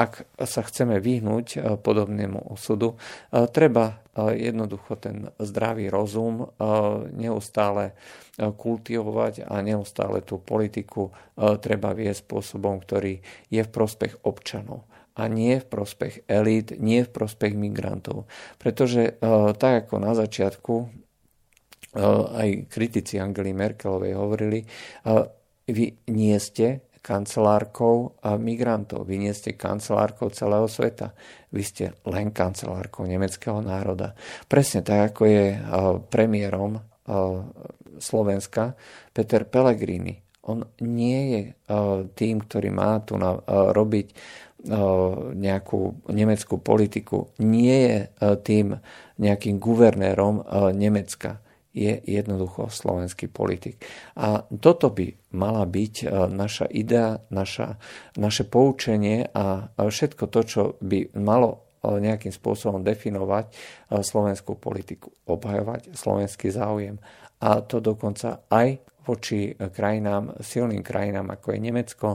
ak 0.00 0.24
sa 0.48 0.64
chceme 0.64 0.96
vyhnúť 0.96 1.76
podobnému 1.84 2.56
osudu, 2.56 2.96
treba 3.52 4.00
jednoducho 4.16 4.96
ten 4.96 5.28
zdravý 5.36 5.92
rozum 5.92 6.48
neustále 7.12 7.92
kultivovať 8.40 9.44
a 9.44 9.60
neustále 9.60 10.24
tú 10.24 10.40
politiku 10.40 11.12
treba 11.36 11.92
viesť 11.92 12.24
spôsobom, 12.24 12.80
ktorý 12.80 13.20
je 13.52 13.60
v 13.60 13.68
prospech 13.68 14.24
občanov 14.24 14.88
a 15.20 15.28
nie 15.28 15.60
v 15.60 15.68
prospech 15.68 16.24
elít, 16.24 16.80
nie 16.80 17.04
v 17.04 17.12
prospech 17.12 17.52
migrantov. 17.52 18.24
Pretože 18.56 19.20
tak 19.60 19.84
ako 19.84 20.00
na 20.00 20.16
začiatku 20.16 20.74
aj 22.40 22.72
kritici 22.72 23.20
Angely 23.20 23.52
Merkelovej 23.52 24.16
hovorili, 24.16 24.64
vy 25.68 25.86
nie 26.08 26.36
ste 26.40 26.88
kancelárkou 27.00 28.20
migrantov. 28.36 29.08
Vy 29.08 29.24
nie 29.24 29.32
ste 29.32 29.56
kancelárkou 29.56 30.28
celého 30.30 30.68
sveta. 30.68 31.16
Vy 31.48 31.62
ste 31.64 31.84
len 32.04 32.28
kancelárkou 32.30 33.08
nemeckého 33.08 33.64
národa. 33.64 34.12
Presne 34.46 34.84
tak, 34.84 35.16
ako 35.16 35.22
je 35.24 35.44
premiérom 36.12 36.84
Slovenska 38.00 38.76
Peter 39.16 39.48
Pellegrini. 39.48 40.20
On 40.44 40.64
nie 40.80 41.20
je 41.32 41.42
tým, 42.16 42.44
ktorý 42.44 42.68
má 42.72 43.00
tu 43.04 43.16
robiť 43.50 44.06
nejakú 45.36 45.80
nemeckú 46.12 46.60
politiku. 46.60 47.32
Nie 47.40 47.76
je 47.80 47.96
tým 48.44 48.76
nejakým 49.20 49.56
guvernérom 49.56 50.44
Nemecka 50.76 51.40
je 51.70 52.02
jednoducho 52.02 52.66
slovenský 52.66 53.30
politik. 53.30 53.78
A 54.18 54.42
toto 54.58 54.90
by 54.90 55.14
mala 55.38 55.62
byť 55.62 55.94
e, 56.02 56.06
naša 56.26 56.66
idea, 56.66 57.22
naša, 57.30 57.78
naše 58.18 58.42
poučenie 58.42 59.30
a 59.30 59.70
všetko 59.78 60.24
to, 60.26 60.40
čo 60.42 60.62
by 60.82 61.14
malo 61.14 61.78
e, 61.82 62.02
nejakým 62.02 62.34
spôsobom 62.34 62.82
definovať 62.82 63.46
e, 63.46 63.52
slovenskú 64.02 64.58
politiku, 64.58 65.14
obhajovať 65.30 65.94
slovenský 65.94 66.50
záujem. 66.50 66.98
A 67.40 67.62
to 67.62 67.78
dokonca 67.78 68.42
aj 68.50 68.89
voči 69.06 69.56
krajinám, 69.56 70.40
silným 70.40 70.84
krajinám, 70.84 71.32
ako 71.32 71.56
je 71.56 71.60
Nemecko, 71.60 72.08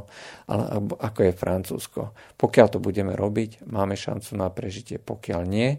alebo 0.49 0.95
ako 0.97 1.19
je 1.25 1.33
Francúzsko. 1.33 2.01
Pokiaľ 2.37 2.67
to 2.71 2.79
budeme 2.79 3.13
robiť, 3.13 3.65
máme 3.69 3.97
šancu 3.97 4.31
na 4.37 4.49
prežitie. 4.53 5.01
Pokiaľ 5.01 5.41
nie, 5.45 5.75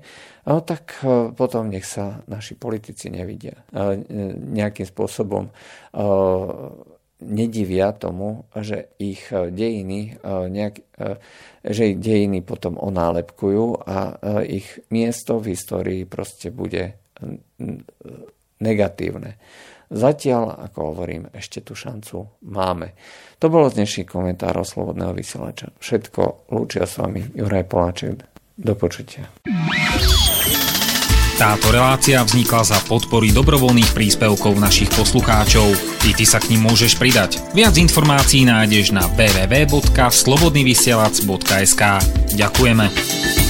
no, 0.46 0.60
tak 0.62 1.00
e, 1.02 1.32
potom 1.32 1.70
nech 1.70 1.86
sa 1.86 2.22
naši 2.26 2.58
politici 2.58 3.08
nevidia. 3.08 3.66
E, 3.70 3.98
nejakým 4.36 4.86
spôsobom 4.86 5.48
nedivia 7.16 7.96
tomu, 7.96 8.44
že 8.52 8.92
ich 9.00 9.32
dejiny, 9.32 10.20
nejak, 10.26 10.76
že 11.64 11.82
ich 11.92 11.98
dejiny 11.98 12.44
potom 12.44 12.76
onálepkujú 12.76 13.88
a 13.88 14.20
ich 14.44 14.68
miesto 14.92 15.40
v 15.40 15.56
histórii 15.56 16.04
proste 16.04 16.52
bude 16.52 17.00
negatívne. 18.60 19.40
Zatiaľ, 19.86 20.66
ako 20.66 20.78
hovorím, 20.94 21.30
ešte 21.30 21.62
tú 21.62 21.78
šancu 21.78 22.26
máme. 22.42 22.98
To 23.38 23.46
bolo 23.46 23.70
dnešný 23.70 24.02
komentár 24.02 24.58
o 24.58 24.66
Slobodného 24.66 25.14
vysielača. 25.14 25.70
Všetko 25.78 26.50
lúčia 26.50 26.88
s 26.88 26.98
vami 26.98 27.22
Juraj 27.36 27.70
Poláček. 27.70 28.18
Do 28.56 28.72
počutia. 28.72 29.28
Táto 31.36 31.68
relácia 31.68 32.24
vznikla 32.24 32.64
za 32.64 32.80
podpory 32.88 33.28
dobrovoľných 33.28 33.92
príspevkov 33.92 34.56
našich 34.56 34.88
poslucháčov. 34.96 35.68
Ty, 36.00 36.16
ty 36.16 36.24
sa 36.24 36.40
k 36.40 36.56
ním 36.56 36.64
môžeš 36.64 36.96
pridať. 36.96 37.36
Viac 37.52 37.76
informácií 37.76 38.48
nájdeš 38.48 38.96
na 38.96 39.04
www.slobodnyvysielac.sk 39.04 41.82
Ďakujeme. 42.32 43.45